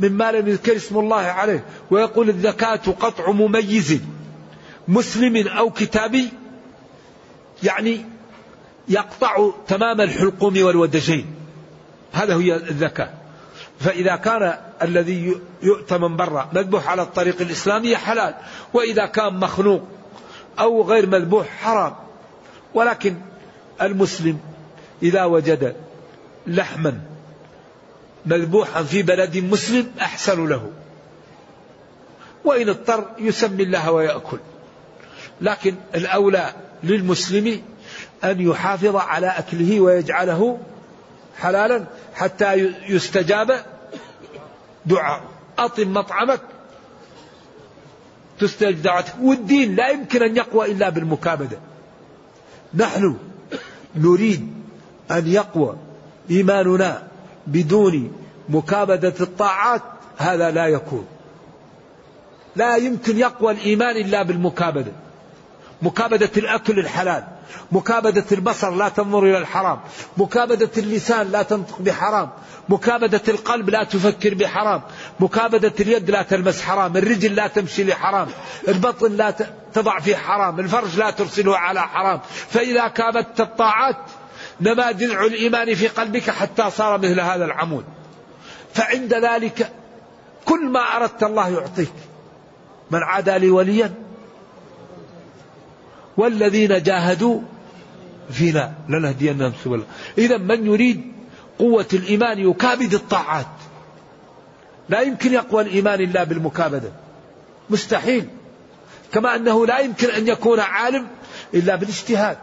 مما 0.00 0.32
لم 0.32 0.48
يذكر 0.48 0.76
اسم 0.76 0.98
الله 0.98 1.16
عليه 1.16 1.64
ويقول 1.90 2.28
الزكاة 2.28 2.80
قطع 3.00 3.30
مميز 3.30 4.00
مسلم 4.88 5.48
أو 5.48 5.70
كتابي 5.70 6.28
يعني 7.62 8.04
يقطع 8.88 9.50
تمام 9.68 10.00
الحلقوم 10.00 10.62
والودجين. 10.62 11.26
هذا 12.12 12.36
هي 12.36 12.56
الزكاة. 12.56 13.10
فإذا 13.80 14.16
كان 14.16 14.54
الذي 14.82 15.36
يؤتى 15.62 15.98
من 15.98 16.16
برا 16.16 16.50
مذبوح 16.52 16.88
على 16.88 17.02
الطريق 17.02 17.40
الإسلامي 17.40 17.96
حلال 17.96 18.34
وإذا 18.72 19.06
كان 19.06 19.34
مخنوق 19.34 19.82
أو 20.58 20.82
غير 20.82 21.06
مذبوح 21.06 21.46
حرام. 21.46 21.94
ولكن 22.74 23.16
المسلم 23.82 24.38
إذا 25.02 25.24
وجد 25.24 25.76
لحما 26.46 27.00
مذبوحا 28.26 28.82
في 28.82 29.02
بلد 29.02 29.36
مسلم 29.36 29.90
أحسن 30.00 30.48
له. 30.48 30.70
وإن 32.44 32.68
اضطر 32.68 33.10
يسمي 33.18 33.62
الله 33.62 33.92
ويأكل. 33.92 34.38
لكن 35.40 35.74
الأولى 35.94 36.52
للمسلم 36.82 37.62
أن 38.24 38.40
يحافظ 38.40 38.96
على 38.96 39.26
أكله 39.26 39.80
ويجعله 39.80 40.58
حلالا 41.38 41.84
حتى 42.14 42.52
يستجاب 42.88 43.64
دعاء. 44.86 45.22
أطم 45.58 45.92
مطعمك. 45.92 46.40
تستجب 48.40 48.82
دعوتك. 48.82 49.14
والدين 49.22 49.76
لا 49.76 49.88
يمكن 49.88 50.22
أن 50.22 50.36
يقوى 50.36 50.72
إلا 50.72 50.88
بالمكابدة. 50.88 51.58
نحن 52.74 53.18
نريد 53.96 54.52
أن 55.10 55.26
يقوى 55.26 55.76
إيماننا 56.30 57.13
بدون 57.46 58.12
مكابدة 58.48 59.14
الطاعات 59.20 59.82
هذا 60.16 60.50
لا 60.50 60.66
يكون. 60.66 61.06
لا 62.56 62.76
يمكن 62.76 63.18
يقوى 63.18 63.52
الإيمان 63.52 63.96
إلا 63.96 64.22
بالمكابدة. 64.22 64.92
مكابدة 65.82 66.30
الأكل 66.36 66.78
الحلال 66.78 67.24
مكابدة 67.72 68.24
البصر 68.32 68.70
لا 68.70 68.88
تنظر 68.88 69.24
إلى 69.24 69.38
الحرام 69.38 69.80
مكابدة 70.16 70.70
اللسان 70.78 71.32
لا 71.32 71.42
تنطق 71.42 71.80
بحرام 71.80 72.30
مكابدة 72.68 73.22
القلب 73.28 73.70
لا 73.70 73.84
تفكر 73.84 74.34
بحرام 74.34 74.82
مكابدة 75.20 75.72
اليد 75.80 76.10
لا 76.10 76.22
تلمس 76.22 76.62
حرام 76.62 76.96
الرجل 76.96 77.34
لا 77.34 77.46
تمشي 77.46 77.84
لحرام 77.84 78.28
البطن 78.68 79.12
لا 79.12 79.34
تضع 79.74 79.98
في 79.98 80.16
حرام 80.16 80.60
الفرج 80.60 80.98
لا 80.98 81.10
ترسله 81.10 81.56
على 81.56 81.80
حرام. 81.80 82.20
فإذا 82.48 82.88
كابدت 82.88 83.40
الطاعات 83.40 83.96
نما 84.60 84.92
دلع 84.92 85.24
الإيمان 85.24 85.74
في 85.74 85.88
قلبك 85.88 86.30
حتى 86.30 86.70
صار 86.70 86.98
مثل 86.98 87.20
هذا 87.20 87.44
العمود. 87.44 87.84
فعند 88.74 89.14
ذلك 89.14 89.72
كل 90.44 90.64
ما 90.68 90.80
أردت 90.80 91.22
الله 91.22 91.48
يعطيك. 91.48 91.92
من 92.90 93.02
عادى 93.02 93.38
لي 93.38 93.50
وليا 93.50 93.94
والذين 96.16 96.82
جاهدوا 96.82 97.40
فينا 98.30 98.74
لنهدينهم 98.88 99.52
سبلا 99.64 99.82
إذا 100.18 100.36
من 100.36 100.66
يريد 100.66 101.12
قوة 101.58 101.86
الإيمان 101.92 102.38
يكابد 102.38 102.94
الطاعات. 102.94 103.46
لا 104.88 105.00
يمكن 105.00 105.32
يقوى 105.32 105.62
الإيمان 105.62 106.00
إلا 106.00 106.24
بالمكابدة. 106.24 106.92
مستحيل. 107.70 108.28
كما 109.12 109.36
أنه 109.36 109.66
لا 109.66 109.78
يمكن 109.78 110.08
أن 110.08 110.28
يكون 110.28 110.60
عالم 110.60 111.06
إلا 111.54 111.76
بالاجتهاد. 111.76 112.38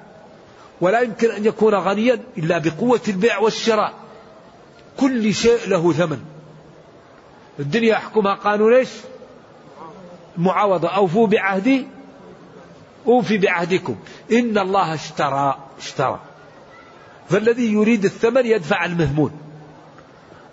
ولا 0.81 1.01
يمكن 1.01 1.31
أن 1.31 1.45
يكون 1.45 1.75
غنيا 1.75 2.19
إلا 2.37 2.57
بقوة 2.57 3.01
البيع 3.07 3.39
والشراء. 3.39 3.93
كل 4.99 5.33
شيء 5.33 5.67
له 5.67 5.93
ثمن. 5.93 6.19
الدنيا 7.59 7.89
يحكمها 7.89 8.33
قانون 8.33 8.73
إيش؟ 8.73 8.89
معاوضة. 10.37 10.87
أوفوا 10.87 11.27
بعهدي 11.27 11.87
أوفي 13.07 13.37
بعهدكم. 13.37 13.95
إن 14.31 14.57
الله 14.57 14.93
اشترى 14.93 15.57
اشترى. 15.79 16.19
فالذي 17.29 17.73
يريد 17.73 18.05
الثمن 18.05 18.45
يدفع 18.45 18.85
المهمون. 18.85 19.31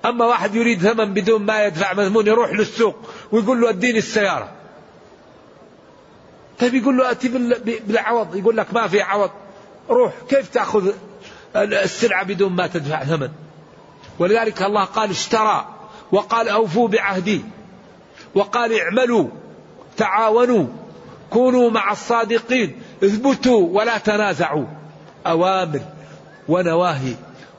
أما 0.04 0.26
واحد 0.26 0.54
يريد 0.54 0.80
ثمن 0.80 1.14
بدون 1.14 1.42
ما 1.42 1.64
يدفع 1.64 1.92
مهمون 1.92 2.26
يروح 2.26 2.52
للسوق 2.52 2.96
ويقول 3.32 3.60
له 3.60 3.68
أديني 3.68 3.98
السيارة. 3.98 4.48
طيب 6.58 6.74
يقول 6.74 6.96
له 6.96 7.10
أتي 7.10 7.28
بالعوض. 7.86 8.36
يقول 8.36 8.56
لك 8.56 8.74
ما 8.74 8.88
في 8.88 9.00
عوض. 9.00 9.30
روح 9.90 10.12
كيف 10.28 10.48
تأخذ 10.48 10.92
السلعة 11.56 12.24
بدون 12.24 12.52
ما 12.52 12.66
تدفع 12.66 13.04
ثمن؟ 13.04 13.30
ولذلك 14.18 14.62
الله 14.62 14.84
قال 14.84 15.10
اشترى 15.10 15.68
وقال 16.12 16.48
أوفوا 16.48 16.88
بعهدي 16.88 17.42
وقال 18.34 18.80
اعملوا 18.80 19.28
تعاونوا 19.96 20.66
كونوا 21.30 21.70
مع 21.70 21.92
الصادقين 21.92 22.82
اثبتوا 23.04 23.68
ولا 23.72 23.98
تنازعوا. 23.98 24.66
أوامر 25.26 25.80
ونواهي 26.48 27.14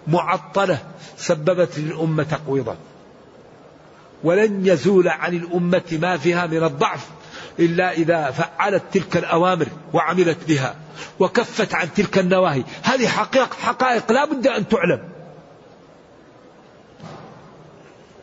معطلة 0.08 0.78
سببت 1.18 1.80
للأمة 1.80 2.24
تقويضا. 2.24 2.76
ولن 4.24 4.66
يزول 4.66 5.08
عن 5.08 5.34
الأمة 5.34 6.00
ما 6.02 6.18
فيها 6.18 6.48
من 6.48 6.64
الضعف. 6.64 7.08
إلا 7.60 7.92
إذا 7.92 8.32
فعلت 8.32 8.84
تلك 8.92 9.18
الأوامر 9.18 9.68
وعملت 9.94 10.38
بها 10.48 10.76
وكفت 11.20 11.74
عن 11.74 11.94
تلك 11.94 12.18
النواهي. 12.20 12.64
هذه 12.84 13.08
حقائق 13.08 13.54
حقائق 13.54 14.12
لا 14.12 14.26
بد 14.26 14.48
أن 14.48 14.68
تعلم. 14.68 15.10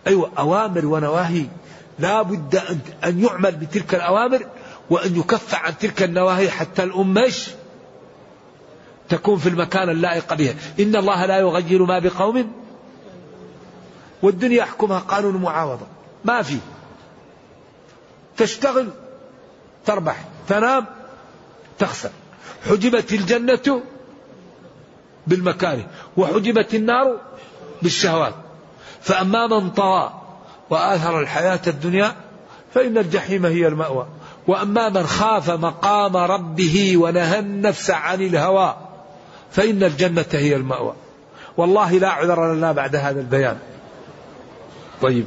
أيوة 0.06 0.30
أوامر 0.38 0.86
ونواهي. 0.86 1.46
لا 1.98 2.22
بد 2.22 2.60
أن 3.04 3.24
يعمل 3.24 3.52
بتلك 3.52 3.94
الأوامر 3.94 4.46
وأن 4.90 5.16
يكف 5.16 5.54
عن 5.54 5.78
تلك 5.78 6.02
النواهي 6.02 6.50
حتى 6.50 6.82
الأمة 6.82 7.32
تكون 9.08 9.38
في 9.38 9.48
المكان 9.48 9.88
اللائق 9.88 10.34
بها. 10.34 10.54
إن 10.80 10.96
الله 10.96 11.26
لا 11.26 11.38
يغير 11.38 11.84
ما 11.84 11.98
بقوم. 11.98 12.52
والدنيا 14.22 14.56
يحكمها 14.56 14.98
قانون 14.98 15.36
معاوضة. 15.36 15.86
ما 16.24 16.42
في. 16.42 16.58
تشتغل. 18.36 18.90
تربح 19.86 20.24
تنام 20.48 20.86
تخسر. 21.78 22.10
حجبت 22.70 23.12
الجنة 23.12 23.82
بالمكاره 25.26 25.86
وحجبت 26.16 26.74
النار 26.74 27.20
بالشهوات. 27.82 28.34
فأما 29.00 29.46
من 29.46 29.70
طغى 29.70 30.12
وآثر 30.70 31.20
الحياة 31.20 31.60
الدنيا 31.66 32.14
فإن 32.74 32.98
الجحيم 32.98 33.46
هي 33.46 33.66
المأوى. 33.66 34.06
وأما 34.46 34.88
من 34.88 35.06
خاف 35.06 35.50
مقام 35.50 36.16
ربه 36.16 36.96
ونهى 36.96 37.38
النفس 37.38 37.90
عن 37.90 38.22
الهوى 38.22 38.76
فإن 39.50 39.82
الجنة 39.82 40.26
هي 40.32 40.56
المأوى. 40.56 40.94
والله 41.56 41.98
لا 41.98 42.08
عذر 42.08 42.54
لنا 42.54 42.72
بعد 42.72 42.96
هذا 42.96 43.20
البيان. 43.20 43.58
طيب. 45.02 45.26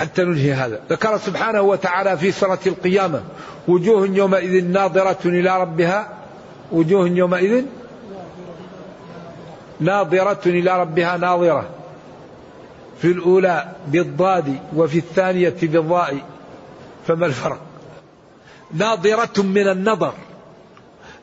حتى 0.00 0.24
ننهي 0.24 0.52
هذا. 0.52 0.80
ذكر 0.90 1.18
سبحانه 1.18 1.60
وتعالى 1.60 2.18
في 2.18 2.32
سورة 2.32 2.58
القيامة 2.66 3.22
وجوه 3.68 4.06
يومئذ 4.06 4.64
ناظرة 4.64 5.18
إلى 5.24 5.60
ربها 5.60 6.08
وجوه 6.72 7.08
يومئذ 7.08 7.64
ناظرة 9.80 10.40
إلى 10.46 10.80
ربها 10.80 11.16
ناظرة. 11.16 11.68
في 13.00 13.08
الأولى 13.08 13.68
بالضاد 13.88 14.58
وفي 14.76 14.98
الثانية 14.98 15.56
بالضاء 15.62 16.18
فما 17.06 17.26
الفرق؟ 17.26 17.60
ناظرة 18.74 19.42
من 19.42 19.68
النظر. 19.68 20.14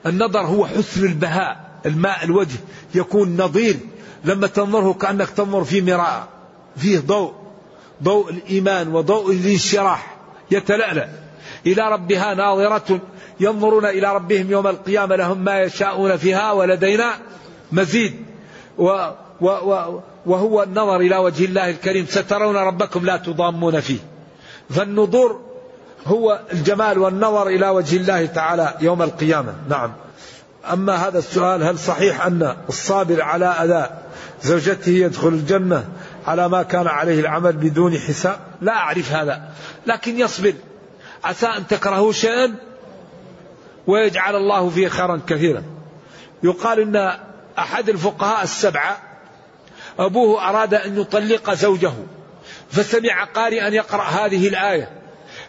النظر 0.05 0.41
هو 0.41 0.65
حسن 0.65 1.05
البهاء 1.05 1.69
الماء 1.85 2.23
الوجه 2.23 2.57
يكون 2.95 3.41
نظير. 3.41 3.77
لما 4.25 4.47
تنظره 4.47 4.93
كأنك 4.93 5.29
تنظر 5.29 5.63
في 5.63 5.81
مراء 5.81 6.27
فيه 6.77 6.99
ضوء. 6.99 7.46
ضوء 8.03 8.29
الإيمان 8.29 8.95
وضوء 8.95 9.31
الانشراح 9.31 10.17
يتلألأ. 10.51 11.09
إلى 11.65 11.91
ربها 11.91 12.33
ناظرة 12.33 12.99
ينظرون 13.39 13.85
إلى 13.85 14.15
ربهم 14.15 14.51
يوم 14.51 14.67
القيامة 14.67 15.15
لهم 15.15 15.37
ما 15.37 15.61
يشاءون 15.61 16.17
فيها 16.17 16.51
ولدينا 16.51 17.13
مزيد. 17.71 18.13
و 18.77 18.83
و 19.41 19.47
و 19.47 20.01
وهو 20.25 20.63
النظر 20.63 20.95
إلى 20.95 21.17
وجه 21.17 21.45
الله 21.45 21.69
الكريم. 21.69 22.05
سترون 22.05 22.55
ربكم 22.55 23.05
لا 23.05 23.17
تضامون 23.17 23.79
فيه. 23.79 23.99
فالنظور 24.69 25.39
هو 26.05 26.39
الجمال 26.53 26.97
والنظر 26.99 27.47
إلى 27.47 27.69
وجه 27.69 27.97
الله 27.97 28.25
تعالى 28.25 28.73
يوم 28.81 29.01
القيامة. 29.01 29.53
نعم. 29.69 29.93
أما 30.73 30.95
هذا 30.95 31.19
السؤال 31.19 31.63
هل 31.63 31.79
صحيح 31.79 32.25
أن 32.25 32.55
الصابر 32.69 33.21
على 33.21 33.45
أذى 33.45 33.89
زوجته 34.43 34.91
يدخل 34.91 35.27
الجنة؟ 35.27 35.85
على 36.27 36.49
ما 36.49 36.63
كان 36.63 36.87
عليه 36.87 37.19
العمل 37.19 37.51
بدون 37.51 37.97
حساب. 37.97 38.39
لا 38.61 38.71
أعرف 38.71 39.11
هذا 39.11 39.41
لكن 39.87 40.19
يصبر. 40.19 40.53
عسى 41.23 41.47
أن 41.47 41.67
تكرهوا 41.67 42.11
شيئا 42.11 42.55
ويجعل 43.87 44.35
الله 44.35 44.69
فيه 44.69 44.87
خيرا 44.87 45.21
كثيرا. 45.27 45.63
يقال 46.43 46.79
أن 46.79 47.17
أحد 47.59 47.89
الفقهاء 47.89 48.43
السبعة 48.43 48.97
أبوه 49.99 50.49
أراد 50.49 50.73
أن 50.73 50.99
يطلق 51.01 51.53
زوجه 51.53 51.93
فسمع 52.69 53.23
قارئا 53.23 53.67
يقرأ 53.67 54.03
هذه 54.03 54.47
الآية 54.47 54.89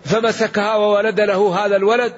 فمسكها 0.04 0.76
وولد 0.76 1.20
له 1.20 1.64
هذا 1.64 1.76
الولد 1.76 2.12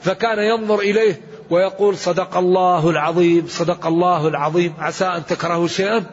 فكان 0.00 0.38
ينظر 0.38 0.78
إليه 0.78 1.20
ويقول 1.50 1.96
صدق 1.96 2.36
الله 2.36 2.90
العظيم 2.90 3.46
صدق 3.48 3.86
الله 3.86 4.28
العظيم. 4.28 4.74
عسى 4.78 5.04
أن 5.04 5.26
تكرهوا 5.26 5.68
شيئا 5.68 6.04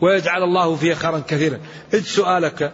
ويجعل 0.00 0.42
الله 0.42 0.76
فيه 0.76 0.94
خيرا 0.94 1.22
كثيرا. 1.28 1.60
إذ 1.94 2.02
سؤالك 2.02 2.72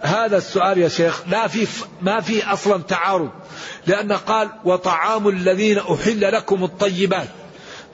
هذا 0.00 0.36
السؤال 0.36 0.78
يا 0.78 0.88
شيخ 0.88 1.22
لا 1.28 1.48
في 1.48 1.66
ما 2.02 2.20
في 2.20 2.52
أصلا 2.52 2.82
تعارض. 2.82 3.30
لأن 3.86 4.12
قال 4.12 4.50
وطعام 4.64 5.28
الذين 5.28 5.78
أحل 5.78 6.32
لكم 6.32 6.64
الطيبات. 6.64 7.28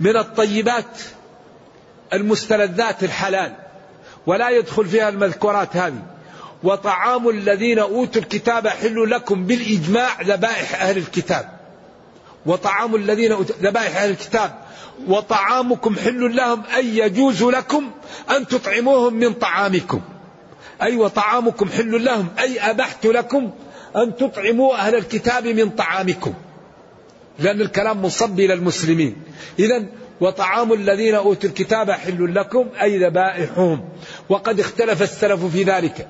من 0.00 0.16
الطيبات 0.16 0.98
المستلذات 2.12 3.04
الحلال. 3.04 3.56
ولا 4.26 4.50
يدخل 4.50 4.86
فيها 4.86 5.08
المذكورات 5.08 5.76
هذه. 5.76 6.02
وطعام 6.62 7.28
الذين 7.28 7.78
أوتوا 7.78 8.22
الكتاب 8.22 8.68
حل 8.68 9.10
لكم 9.10 9.44
بالإجماع 9.44 10.22
ذبائح 10.22 10.82
أهل 10.82 10.98
الكتاب. 10.98 11.57
وطعام 12.49 12.94
الذين 12.94 13.32
ذبائح 13.62 13.96
أهل 13.96 14.11
الكتاب. 14.11 14.59
وطعامكم 15.09 15.96
حل 15.96 16.36
لهم 16.36 16.62
اي 16.76 16.99
يجوز 16.99 17.42
لكم 17.42 17.90
أن 18.36 18.46
تطعموهم 18.46 19.14
من 19.14 19.32
طعامكم. 19.32 20.01
أي 20.82 20.96
وطعامكم 20.96 21.70
حل 21.70 22.05
لهم. 22.05 22.28
أي 22.38 22.61
أبحت 22.61 23.07
لكم 23.07 23.51
أن 23.96 24.16
تطعموا 24.16 24.74
أهل 24.74 24.94
الكتاب 24.94 25.46
من 25.46 25.70
طعامكم. 25.70 26.34
لأن 27.38 27.61
الكلام 27.61 28.05
مصب 28.05 28.40
إلى 28.40 28.55
المسلمين 28.55 29.16
إذا 29.59 29.86
وطعام 30.20 30.72
الذين 30.72 31.14
أوتوا 31.14 31.49
الكتاب 31.49 31.90
حل 31.90 32.34
لكم 32.34 32.66
أي 32.82 32.99
ذبائحهم. 32.99 33.88
وقد 34.28 34.61
اختلف 34.61 35.03
السلف 35.03 35.44
في 35.44 35.62
ذلك. 35.62 36.09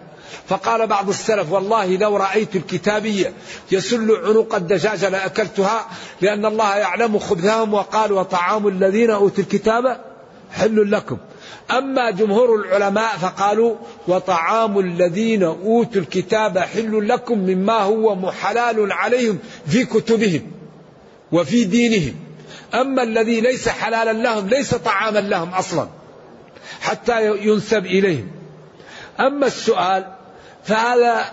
فقال 0.49 0.87
بعض 0.87 1.09
السلف 1.09 1.53
والله 1.53 1.97
لو 1.97 2.17
رأيت 2.17 2.57
الكتابية 2.57 3.33
يسل 3.73 4.11
عنق 4.11 4.55
الدجاجة 4.55 5.09
لأكلتها 5.09 5.87
لأن 6.21 6.47
الله 6.47 6.77
يعلم 6.77 7.19
خبثهم 7.19 7.75
وقال 7.75 8.13
وطعام 8.13 8.69
الذين 8.69 9.11
أوتوا 9.11 9.45
الكتاب 9.45 10.01
حل 10.53 10.91
لكم. 10.91 11.19
أما 11.71 12.11
جمهور 12.11 12.55
العلماء 12.55 13.17
فقالوا 13.17 13.77
وطعام 14.09 14.79
الذين 14.79 15.43
أوتوا 15.43 16.01
الكتاب 16.01 16.59
حل 16.59 17.09
لكم 17.09 17.39
مما 17.39 17.79
هو 17.79 18.15
محلال 18.15 18.93
عليهم 18.93 19.39
في 19.67 19.85
كتبهم 19.85 20.43
وفي 21.33 21.65
دينهم. 21.65 22.15
أما 22.75 23.03
الذي 23.03 23.41
ليس 23.41 23.69
حلالا 23.69 24.13
لهم 24.13 24.49
ليس 24.49 24.75
طعاما 24.75 25.19
لهم 25.19 25.49
أصلا 25.49 25.89
حتى 26.81 27.37
ينسب 27.37 27.87
إليهم. 27.87 28.29
أما 29.21 29.47
السؤال 29.47 30.18
فهذا 30.69 31.33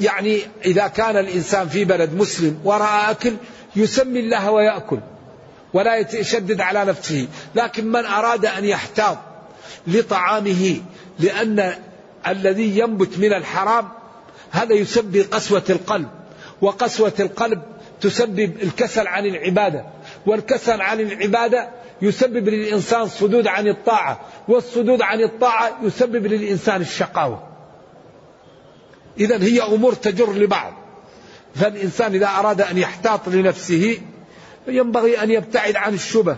يعني 0.00 0.40
إذا 0.64 0.86
كان 0.86 1.16
الإنسان 1.16 1.68
في 1.68 1.84
بلد 1.84 2.14
مسلم 2.14 2.60
ورأى 2.64 3.10
أكل 3.10 3.34
يسمي 3.76 4.20
الله 4.20 4.50
ويأكل 4.50 4.98
ولا 5.72 5.96
يشدد 5.96 6.60
على 6.60 6.84
نفسه. 6.84 7.28
لكن 7.54 7.86
من 7.86 8.04
أراد 8.04 8.46
أن 8.46 8.64
يحتاط 8.64 9.18
لطعامه 9.86 10.76
لأن 11.18 11.74
الذي 12.26 12.78
ينبت 12.78 13.18
من 13.18 13.32
الحرام 13.32 13.88
هذا 14.50 14.74
يسبب 14.74 15.26
قسوة 15.30 15.64
القلب 15.70 16.08
وقسوة 16.60 17.12
القلب 17.20 17.62
تسبب 18.00 18.56
الكسل 18.62 19.06
عن 19.06 19.26
العبادة 19.26 19.84
والكسل 20.26 20.80
عن 20.80 21.00
العبادة 21.00 21.68
يسبب 22.02 22.48
للإنسان 22.48 23.08
صدود 23.08 23.46
عن 23.46 23.68
الطاعة 23.68 24.20
والصدود 24.48 25.02
عن 25.02 25.22
الطاعة 25.22 25.78
يسبب 25.82 26.26
للإنسان 26.26 26.80
الشقاوة. 26.80 27.49
إذا 29.20 29.42
هي 29.42 29.62
أمور 29.62 29.92
تجر 29.92 30.32
لبعض. 30.32 30.72
فالإنسان 31.54 32.14
إذا 32.14 32.26
أراد 32.26 32.60
أن 32.60 32.78
يحتاط 32.78 33.28
لنفسه 33.28 33.98
ينبغي 34.68 35.22
أن 35.22 35.30
يبتعد 35.30 35.76
عن 35.76 35.94
الشبه. 35.94 36.36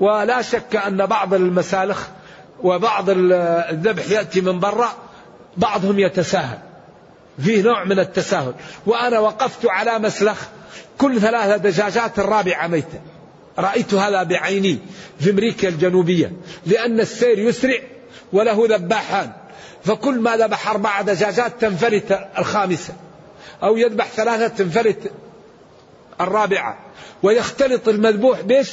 ولا 0.00 0.42
شك 0.42 0.76
أن 0.76 1.06
بعض 1.06 1.34
المسالخ 1.34 2.08
وبعض 2.62 3.04
الذبح 3.08 4.10
يأتي 4.10 4.40
من 4.40 4.60
برا 4.60 4.92
بعضهم 5.56 5.98
يتساهل. 5.98 6.58
فيه 7.44 7.62
نوع 7.62 7.84
من 7.84 7.98
التساهل. 7.98 8.54
وأنا 8.86 9.18
وقفت 9.18 9.66
على 9.66 9.98
مسلخ 9.98 10.38
كل 10.98 11.20
ثلاثة 11.20 11.56
دجاجات 11.56 12.18
الرابعة 12.18 12.66
ميتة. 12.66 13.00
رأيت 13.58 13.94
هذا 13.94 14.22
بعيني 14.22 14.78
في 15.20 15.30
أمريكا 15.30 15.68
الجنوبية 15.68 16.32
لأن 16.66 17.00
السير 17.00 17.38
يسرع 17.38 17.78
وله 18.32 18.66
ذباحان. 18.68 19.32
فكل 19.84 20.20
ما 20.20 20.36
ذبح 20.36 20.70
أربع 20.70 21.00
دجاجات 21.00 21.60
تنفلت 21.60 22.28
الخامسة 22.38 22.94
أو 23.62 23.76
يذبح 23.76 24.06
ثلاثة 24.06 24.48
تنفلت 24.48 25.12
الرابعة. 26.20 26.78
ويختلط 27.22 27.88
المذبوح 27.88 28.40
بيش 28.40 28.72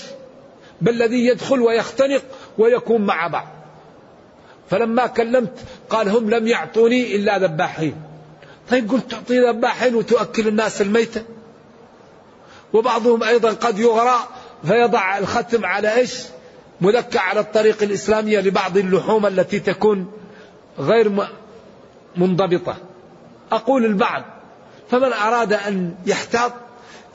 بالذي 0.81 1.25
يدخل 1.25 1.61
ويختنق 1.61 2.21
ويكون 2.57 3.01
مع 3.01 3.27
بعض. 3.27 3.47
فلما 4.69 5.07
كلمت 5.07 5.53
قال 5.89 6.09
هم 6.09 6.29
لم 6.29 6.47
يعطوني 6.47 7.15
إلا 7.15 7.39
ذباحين. 7.39 7.95
طيب 8.69 8.91
قلت 8.91 9.11
تعطي 9.11 9.39
ذباحين 9.39 9.95
وتؤكل 9.95 10.47
الناس 10.47 10.81
الميتة؟ 10.81 11.23
وبعضهم 12.73 13.23
أيضا 13.23 13.49
قد 13.49 13.79
يغرى 13.79 14.27
فيضع 14.63 15.17
الختم 15.17 15.65
على 15.65 15.95
إيش؟ 15.95 16.23
مذكى 16.81 17.17
على 17.17 17.39
الطريق 17.39 17.83
الإسلامية 17.83 18.39
لبعض 18.39 18.77
اللحوم 18.77 19.25
التي 19.25 19.59
تكون 19.59 20.11
غير 20.79 21.27
منضبطة. 22.15 22.77
أقول 23.51 23.85
البعض 23.85 24.23
فمن 24.91 25.13
أراد 25.13 25.53
أن 25.53 25.95
يحتاط 26.05 26.53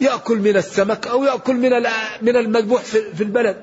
يأكل 0.00 0.38
من 0.38 0.56
السمك 0.56 1.06
أو 1.06 1.24
يأكل 1.24 1.54
من 1.54 1.70
من 2.22 2.36
المذبوح 2.36 2.82
في 2.82 3.20
البلد. 3.20 3.56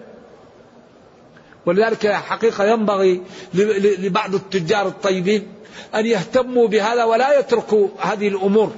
ولذلك 1.66 2.08
حقيقة 2.08 2.66
ينبغي 2.66 3.22
لبعض 3.54 4.36
التجار 4.36 4.88
الطيبين 4.88 5.48
أن 5.96 6.06
يهتموا 6.06 6.68
بهذا 6.68 7.04
ولا 7.04 7.40
يتركوا 7.40 7.88
هذه 8.00 8.28
الأمور. 8.28 8.72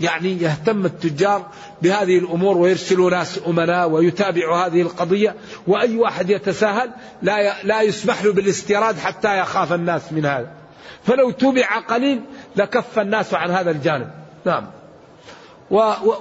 يعني 0.00 0.42
يهتم 0.42 0.86
التجار 0.86 1.46
بهذه 1.82 2.18
الأمور 2.18 2.58
ويرسلوا 2.58 3.10
ناس 3.10 3.40
أمناء 3.46 3.88
ويتابعوا 3.88 4.56
هذه 4.56 4.82
القضية 4.82 5.34
وأي 5.66 5.96
واحد 5.96 6.30
يتساهل 6.30 6.90
لا 7.22 7.62
لا 7.62 7.82
يسمح 7.82 8.24
له 8.24 8.32
بالاستيراد 8.32 8.98
حتى 8.98 9.38
يخاف 9.38 9.72
الناس 9.72 10.12
من 10.12 10.26
هذا. 10.26 10.52
فلو 11.04 11.30
تبع 11.30 11.78
قليل 11.78 12.20
لكف 12.56 12.98
الناس 12.98 13.34
عن 13.34 13.50
هذا 13.50 13.70
الجانب. 13.70 14.10
نعم. 14.46 14.66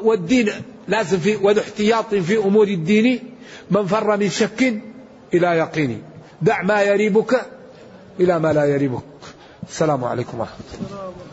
والدين 0.03 0.49
لازم 0.87 1.19
في 1.19 1.35
وذو 1.35 1.61
احتياط 1.61 2.15
في 2.15 2.37
أمور 2.37 2.67
الدين 2.67 3.19
من 3.71 3.85
فر 3.85 4.17
من 4.17 4.29
شك 4.29 4.81
إلى 5.33 5.47
يقين. 5.47 6.03
دع 6.41 6.61
ما 6.61 6.81
يريبك 6.81 7.45
إلى 8.19 8.39
ما 8.39 8.53
لا 8.53 8.65
يريبك. 8.65 9.03
السلام 9.69 10.03
عليكم 10.03 10.39
ورحمة 10.39 10.55
الله. 10.73 11.30